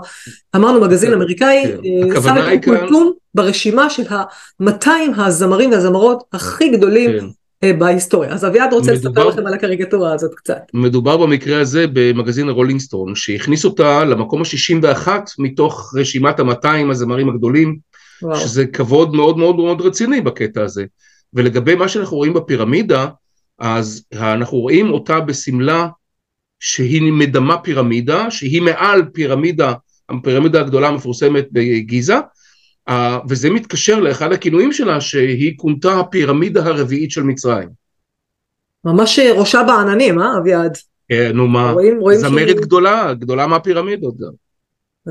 אמרנו 0.56 0.82
מגזין 0.82 1.10
כן, 1.10 1.15
אמריקאי, 1.15 1.63
כן. 1.63 2.15
אה, 2.15 2.21
שם 2.21 2.36
את 2.38 2.67
אום 2.67 2.78
כולתום 2.78 3.13
ברשימה 3.36 3.89
של 3.89 4.13
ה-200 4.13 4.88
הזמרים 5.17 5.72
והזמרות 5.72 6.24
הכי 6.34 6.69
גדולים 6.69 7.12
כן. 7.19 7.26
אה, 7.63 7.74
בהיסטוריה. 7.74 8.30
אז 8.30 8.46
אביעד 8.46 8.74
רוצה 8.74 8.91
מדובר, 8.93 9.10
לספר 9.10 9.30
לכם 9.30 9.48
על 9.48 9.54
הקריקטורה 9.54 10.13
הזאת 10.13 10.32
קצת. 10.36 10.62
מדובר 10.74 11.17
במקרה 11.17 11.62
הזה 11.62 11.86
במגזין 11.93 12.50
הרולינגסטון, 12.50 13.15
שהכניס 13.15 13.65
אותה 13.65 14.04
למקום 14.04 14.41
ה-61 14.41 15.08
מתוך 15.39 15.93
רשימת 15.98 16.39
ה-200 16.39 16.91
הזמרים 16.91 17.30
הגדולים. 17.30 17.78
וואו. 18.22 18.39
שזה 18.39 18.65
כבוד 18.65 19.15
מאוד 19.15 19.38
מאוד 19.38 19.56
מאוד 19.56 19.82
רציני 19.82 20.22
בקטע 20.22 20.63
הזה. 20.63 20.86
ולגבי 21.34 21.76
מה 21.76 21.88
שאנחנו 21.88 22.17
רואים 22.17 22.34
בפירמידה, 22.34 23.08
אז 23.60 24.04
אנחנו 24.13 24.58
רואים 24.58 24.91
אותה 24.91 25.19
בשמלה 25.19 25.88
שהיא 26.60 27.12
מדמה 27.12 27.58
פירמידה, 27.58 28.32
שהיא 28.32 28.62
מעל 28.62 29.06
פירמידה, 29.13 29.74
הפירמידה 30.10 30.60
הגדולה 30.60 30.88
המפורסמת 30.88 31.48
בגיזה, 31.52 32.15
וזה 33.30 33.50
מתקשר 33.50 34.00
לאחד 34.00 34.32
הכינויים 34.32 34.74
שלה 34.74 35.02
שהיא 35.02 35.54
כונתה 35.58 36.00
הפירמידה 36.00 36.65
הרביעית 36.65 37.12
של 37.12 37.24
מצרים. 37.24 37.69
ממש 38.86 39.19
ראשה 39.19 39.63
בעננים, 39.63 40.19
אה 40.19 40.38
אביעד? 40.38 40.78
כן, 41.10 41.32
נו 41.34 41.48
מה, 41.48 41.72
רואים, 41.72 42.00
רואים 42.00 42.19
זמרת 42.19 42.48
שהיא... 42.48 42.62
גדולה, 42.62 43.13
גדולה 43.13 43.48
מהפירמידות 43.48 44.17
גם. 44.17 44.32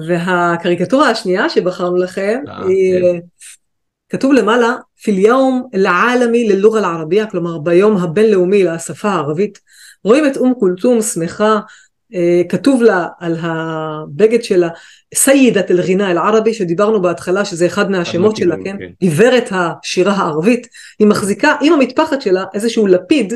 והקריקטורה 0.07 1.11
השנייה 1.11 1.49
שבחרנו 1.49 1.97
לכם 1.97 2.41
אה, 2.49 2.67
היא 2.67 3.01
כן. 3.01 3.19
כתוב 4.09 4.33
למעלה 4.33 4.77
פיליום 5.03 5.69
לעלמי 5.73 6.49
ללוגה 6.49 6.81
לערבייה 6.81 7.27
כלומר 7.27 7.59
ביום 7.59 7.97
הבינלאומי 7.97 8.65
לשפה 8.65 9.09
הערבית 9.09 9.59
רואים 10.05 10.27
את 10.27 10.37
אום 10.37 10.55
כולתום 10.59 11.03
שמחה 11.03 11.61
כתוב 12.49 12.83
לה 12.83 13.07
על 13.21 13.37
הבגד 13.41 14.43
שלה 14.43 14.69
סיידת 15.15 15.71
אל-ע'ינה 15.71 16.11
אל-ערבי 16.11 16.55
שדיברנו 16.55 17.03
בהתחלה 17.03 17.45
שזה 17.45 17.67
אחד 17.67 17.91
מהשמות 17.91 18.37
שלה 18.37 18.57
כן 18.65 18.77
כן. 18.79 19.07
גברת 19.07 19.49
השירה 19.51 20.13
הערבית 20.13 20.67
היא 20.99 21.07
מחזיקה 21.07 21.57
עם 21.61 21.73
המטפחת 21.73 22.23
שלה 22.23 22.45
איזשהו 22.55 22.87
לפיד 22.87 23.33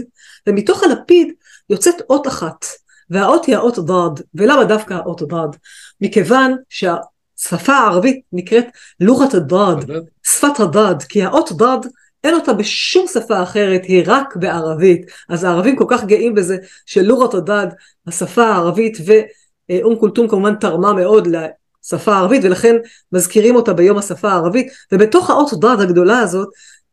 ומתוך 0.47 0.83
הלפיד 0.83 1.33
יוצאת 1.71 1.95
אות 2.11 2.27
אחת 2.27 2.67
והאות 3.11 3.45
היא 3.45 3.57
האות 3.57 3.79
דד, 3.79 4.23
ולמה 4.35 4.65
דווקא 4.65 4.95
האות 4.95 5.23
דד? 5.23 5.59
מכיוון 6.01 6.57
שהשפה 6.69 7.73
הערבית 7.73 8.21
נקראת 8.33 8.67
לוחת 9.01 9.35
הדד, 9.35 9.77
שפת 10.23 10.61
הדד, 10.61 11.03
כי 11.09 11.23
האות 11.23 11.53
דד 11.53 11.79
אין 12.27 12.35
אותה 12.35 12.53
בשום 12.53 13.07
שפה 13.07 13.43
אחרת, 13.43 13.85
היא 13.85 14.03
רק 14.07 14.37
בערבית. 14.37 15.07
אז 15.29 15.45
הערבים 15.45 15.77
כל 15.77 15.85
כך 15.89 16.05
גאים 16.05 16.35
בזה 16.35 16.57
שלוחת 16.87 17.35
הדד, 17.35 17.67
השפה 18.07 18.45
הערבית, 18.45 18.99
ואום 19.07 19.97
כולתום 19.97 20.29
כמובן 20.29 20.55
תרמה 20.55 20.93
מאוד 20.93 21.29
לשפה 21.29 22.15
הערבית, 22.15 22.45
ולכן 22.45 22.77
מזכירים 23.13 23.57
אותה 23.57 23.73
ביום 23.73 23.99
השפה 23.99 24.29
הערבית, 24.29 24.73
ובתוך 24.93 25.31
האות 25.31 25.51
דד 25.61 25.81
הגדולה 25.81 26.19
הזאת, 26.19 26.49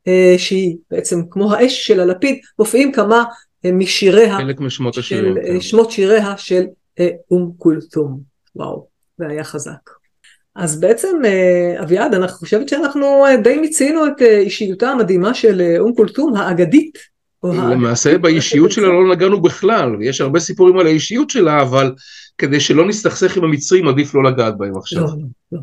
אה, 0.07 0.35
שהיא 0.37 0.75
בעצם 0.91 1.21
כמו 1.29 1.53
האש 1.53 1.87
של 1.87 1.99
הלפיד, 1.99 2.39
מופיעים 2.59 2.91
כמה 2.91 3.23
משיריה, 3.65 4.37
חלק 4.37 4.59
משמות 4.59 4.97
השירים, 4.97 5.35
של, 5.35 5.53
כן. 5.53 5.61
שמות 5.61 5.91
שיריה 5.91 6.37
של 6.37 6.63
אה, 6.99 7.09
אום 7.31 7.51
כולתום, 7.57 8.19
וואו, 8.55 8.87
זה 9.17 9.27
היה 9.27 9.43
חזק. 9.43 10.02
אז 10.55 10.79
בעצם 10.79 11.17
אה, 11.25 11.83
אביעד, 11.83 12.13
אני 12.13 12.27
חושבת 12.27 12.69
שאנחנו 12.69 13.25
אה, 13.25 13.37
די 13.37 13.57
מיצינו 13.57 14.07
את 14.07 14.21
אישיותה 14.21 14.89
המדהימה 14.89 15.33
של 15.33 15.75
אום 15.79 15.93
כולתום 15.95 16.35
האגדית, 16.35 17.13
למעשה 17.43 18.17
באישיות 18.17 18.71
שלה 18.71 18.87
לא 18.87 19.15
נגענו 19.15 19.41
בכלל, 19.41 19.95
ויש 19.95 20.21
הרבה 20.21 20.39
סיפורים 20.39 20.79
על 20.79 20.87
האישיות 20.87 21.29
שלה, 21.29 21.61
אבל 21.61 21.93
כדי 22.37 22.59
שלא 22.59 22.87
נסתכסך 22.87 23.37
עם 23.37 23.43
המצרים 23.43 23.87
עדיף 23.87 24.15
לא 24.15 24.23
לגעת 24.23 24.57
בהם 24.57 24.77
עכשיו. 24.77 25.01
לא, 25.01 25.07
לא, 25.07 25.17
לא. 25.51 25.59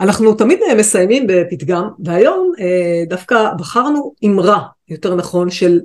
אנחנו 0.00 0.34
תמיד 0.34 0.58
מסיימים 0.78 1.26
בפתגם, 1.26 1.88
והיום 2.04 2.52
דווקא 3.08 3.48
בחרנו 3.58 4.12
אמרה, 4.24 4.62
יותר 4.88 5.14
נכון, 5.14 5.50
של 5.50 5.80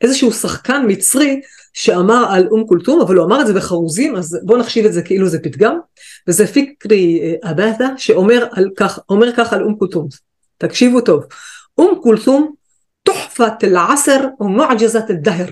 איזשהו 0.00 0.32
שחקן 0.32 0.84
מצרי 0.88 1.40
שאמר 1.76 2.26
על 2.30 2.48
אום 2.50 2.66
כולתום, 2.66 3.00
אבל 3.00 3.16
הוא 3.16 3.26
אמר 3.26 3.40
את 3.40 3.46
זה 3.46 3.52
בחרוזים, 3.52 4.16
אז 4.16 4.38
בואו 4.42 4.58
נחשיב 4.58 4.86
את 4.86 4.92
זה 4.92 5.02
כאילו 5.02 5.28
זה 5.28 5.38
פתגם, 5.38 5.78
וזה 6.28 6.46
פיקרי 6.46 7.34
אבאדה 7.42 7.88
שאומר 7.96 8.46
על 8.52 8.68
כך, 8.76 8.98
אומר 9.08 9.32
כך 9.36 9.52
על 9.52 9.62
אום 9.62 9.76
כולתום. 9.78 10.08
תקשיבו 10.58 11.00
טוב. 11.00 11.24
אום 11.78 12.00
כולתום 12.02 12.54
תוחפת 13.02 13.52
אל-עסר 13.64 14.28
ומועג'זת 14.40 15.04
אל-דהר. 15.10 15.46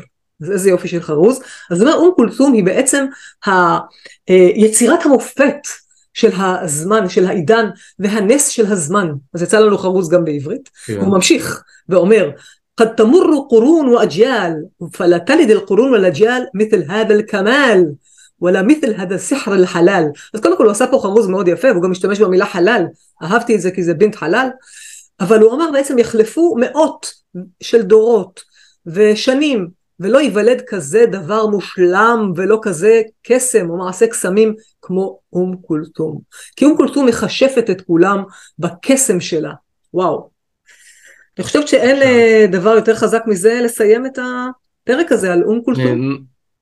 איזה 0.52 0.70
יופי 0.70 0.88
של 0.88 1.02
חרוז. 1.02 1.42
אז 1.70 1.80
אומר 1.80 1.94
אום 1.94 2.12
כולתום 2.16 2.52
היא 2.52 2.64
בעצם 2.64 3.06
יצירת 4.56 5.06
המופת 5.06 5.56
של 6.14 6.30
הזמן, 6.36 7.08
של 7.08 7.26
העידן 7.26 7.66
והנס 7.98 8.48
של 8.48 8.72
הזמן. 8.72 9.12
אז 9.34 9.42
יצא 9.42 9.58
לנו 9.58 9.78
חרוז 9.78 10.08
גם 10.08 10.24
בעברית. 10.24 10.70
כן. 10.86 10.96
הוא 10.96 11.08
ממשיך 11.08 11.62
ואומר 11.88 12.30
قد 12.77 12.95
تمر 12.95 13.39
قرون 13.51 13.87
وأجيال 13.87 14.67
فلا 14.93 15.17
تلد 15.17 15.51
القرون 15.51 15.91
والأجيال 15.91 16.49
مثل 16.53 16.91
هذا 16.91 17.15
الكمال 17.15 17.95
ولا 18.41 18.61
مثل 18.61 18.93
هذا 18.95 19.15
السحر 19.15 19.53
الحلال 19.53 20.11
אז 20.33 20.41
קודם 20.41 20.57
כל 20.57 20.63
הוא 20.63 20.71
עשה 20.71 20.87
פה 20.87 20.99
חרוז 21.03 21.27
מאוד 21.27 21.47
יפה 21.47 21.67
והוא 21.71 21.83
גם 21.83 21.91
משתמש 21.91 22.19
במילה 22.19 22.45
חלל 22.45 22.85
אהבתי 23.23 23.55
את 23.55 23.61
זה 23.61 23.71
כי 23.71 23.83
זה 23.83 23.93
בנט 23.93 24.15
חלל 24.15 24.49
אבל 25.19 25.39
הוא 25.39 25.53
אמר 25.53 25.71
בעצם 25.71 25.97
יחלפו 25.97 26.55
מאות 26.59 27.13
של 27.61 27.81
דורות 27.81 28.41
ושנים 28.85 29.67
ולא 29.99 30.17
ייוולד 30.17 30.61
כזה 30.67 31.05
דבר 31.05 31.45
מושלם 31.47 32.33
ולא 32.35 32.59
כזה 32.61 33.01
קסם 33.23 33.69
או 33.69 33.77
מעשה 33.77 34.07
קסמים 34.07 34.55
כמו 34.81 35.19
אום 35.33 35.55
כולתום 35.61 36.19
כי 36.55 36.65
אום 36.65 36.77
כולתום 36.77 37.05
מכשפת 37.05 37.69
את 37.69 37.81
כולם 37.81 38.23
בקסם 38.59 39.19
שלה 39.19 39.53
וואו 39.93 40.32
אני 41.38 41.44
חושבת 41.44 41.68
שאין 41.68 42.02
אה, 42.02 42.46
דבר 42.50 42.70
יותר 42.70 42.94
חזק 42.94 43.22
מזה 43.26 43.60
לסיים 43.64 44.06
את 44.06 44.18
הפרק 44.18 45.12
הזה 45.12 45.32
על 45.32 45.42
אום 45.42 45.60
כולתום. 45.64 46.18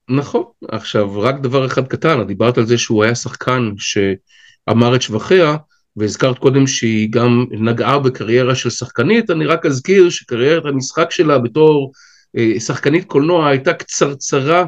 נכון, 0.08 0.42
עכשיו 0.68 1.20
רק 1.20 1.40
דבר 1.40 1.66
אחד 1.66 1.86
קטן, 1.86 2.26
דיברת 2.26 2.58
על 2.58 2.66
זה 2.66 2.78
שהוא 2.78 3.04
היה 3.04 3.14
שחקן 3.14 3.70
שאמר 3.78 4.96
את 4.96 5.02
שבחיה, 5.02 5.56
והזכרת 5.96 6.38
קודם 6.38 6.66
שהיא 6.66 7.08
גם 7.10 7.46
נגעה 7.50 7.98
בקריירה 7.98 8.54
של 8.54 8.70
שחקנית, 8.70 9.30
אני 9.30 9.46
רק 9.46 9.66
אזכיר 9.66 10.10
שקריירת 10.10 10.66
המשחק 10.66 11.10
שלה 11.10 11.38
בתור 11.38 11.92
אה, 12.36 12.60
שחקנית 12.60 13.04
קולנוע 13.04 13.48
הייתה 13.48 13.72
קצרצרה 13.72 14.64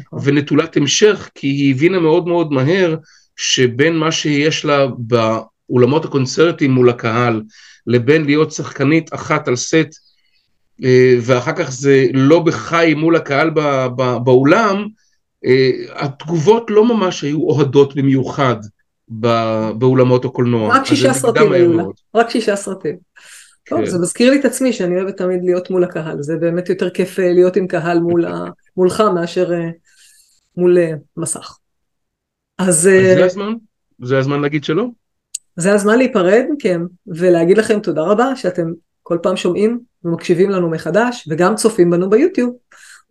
נכון. 0.00 0.18
ונטולת 0.24 0.76
המשך, 0.76 1.30
כי 1.34 1.46
היא 1.46 1.74
הבינה 1.74 1.98
מאוד 1.98 2.28
מאוד 2.28 2.52
מהר 2.52 2.96
שבין 3.36 3.96
מה 3.96 4.12
שיש 4.12 4.64
לה 4.64 4.86
באולמות 4.98 6.04
הקונצרטים 6.04 6.70
מול 6.70 6.90
הקהל, 6.90 7.42
לבין 7.88 8.24
להיות 8.24 8.52
שחקנית 8.52 9.14
אחת 9.14 9.48
על 9.48 9.56
סט, 9.56 9.88
אה, 10.84 11.16
ואחר 11.20 11.52
כך 11.56 11.70
זה 11.70 12.06
לא 12.14 12.40
בחי 12.40 12.94
מול 12.96 13.16
הקהל 13.16 13.50
באולם, 14.24 14.86
אה, 15.44 15.70
התגובות 15.94 16.70
לא 16.70 16.84
ממש 16.84 17.22
היו 17.22 17.40
אוהדות 17.40 17.96
במיוחד 17.96 18.56
באולמות 19.78 20.24
הקולנוע. 20.24 20.76
רק 20.76 20.84
שישה 20.86 21.12
סרטים 21.12 21.52
היו 21.52 21.90
רק 22.14 22.30
שישה 22.30 22.56
סרטים. 22.56 22.96
טוב, 23.68 23.78
כן. 23.78 23.86
זה 23.86 23.98
מזכיר 23.98 24.30
לי 24.30 24.40
את 24.40 24.44
עצמי 24.44 24.72
שאני 24.72 24.96
אוהבת 25.00 25.16
תמיד 25.16 25.40
להיות 25.44 25.70
מול 25.70 25.84
הקהל, 25.84 26.22
זה 26.22 26.36
באמת 26.36 26.68
יותר 26.68 26.90
כיף 26.90 27.18
אה, 27.18 27.32
להיות 27.32 27.56
עם 27.56 27.66
קהל 27.66 28.00
מול 28.00 28.24
ה... 28.26 28.44
מולך 28.76 29.02
מאשר 29.14 29.50
מול 30.56 30.78
מסך. 31.16 31.58
אז... 32.58 32.68
אז 32.68 32.82
זה 32.82 33.24
הזמן? 33.24 33.52
זה 34.02 34.18
הזמן 34.18 34.40
להגיד 34.40 34.64
שלא? 34.64 34.86
זה 35.60 35.72
הזמן 35.72 35.98
להיפרד 35.98 36.44
מכם 36.50 36.86
ולהגיד 37.06 37.58
לכם 37.58 37.80
תודה 37.80 38.02
רבה 38.02 38.36
שאתם 38.36 38.66
כל 39.02 39.18
פעם 39.22 39.36
שומעים 39.36 39.80
ומקשיבים 40.04 40.50
לנו 40.50 40.70
מחדש 40.70 41.28
וגם 41.30 41.54
צופים 41.54 41.90
בנו 41.90 42.10
ביוטיוב. 42.10 42.56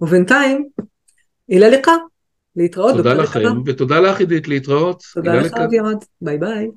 ובינתיים, 0.02 0.70
אילה 1.50 1.70
לך, 1.70 1.90
להתראות. 2.56 2.96
תודה 2.96 3.14
לכם. 3.14 3.62
ותודה 3.66 4.00
לך 4.00 4.20
עידית 4.20 4.48
להתראות. 4.48 5.04
תודה 5.14 5.36
לך 5.36 5.54
אביעד, 5.54 6.06
ביי 6.22 6.38
ביי. 6.38 6.68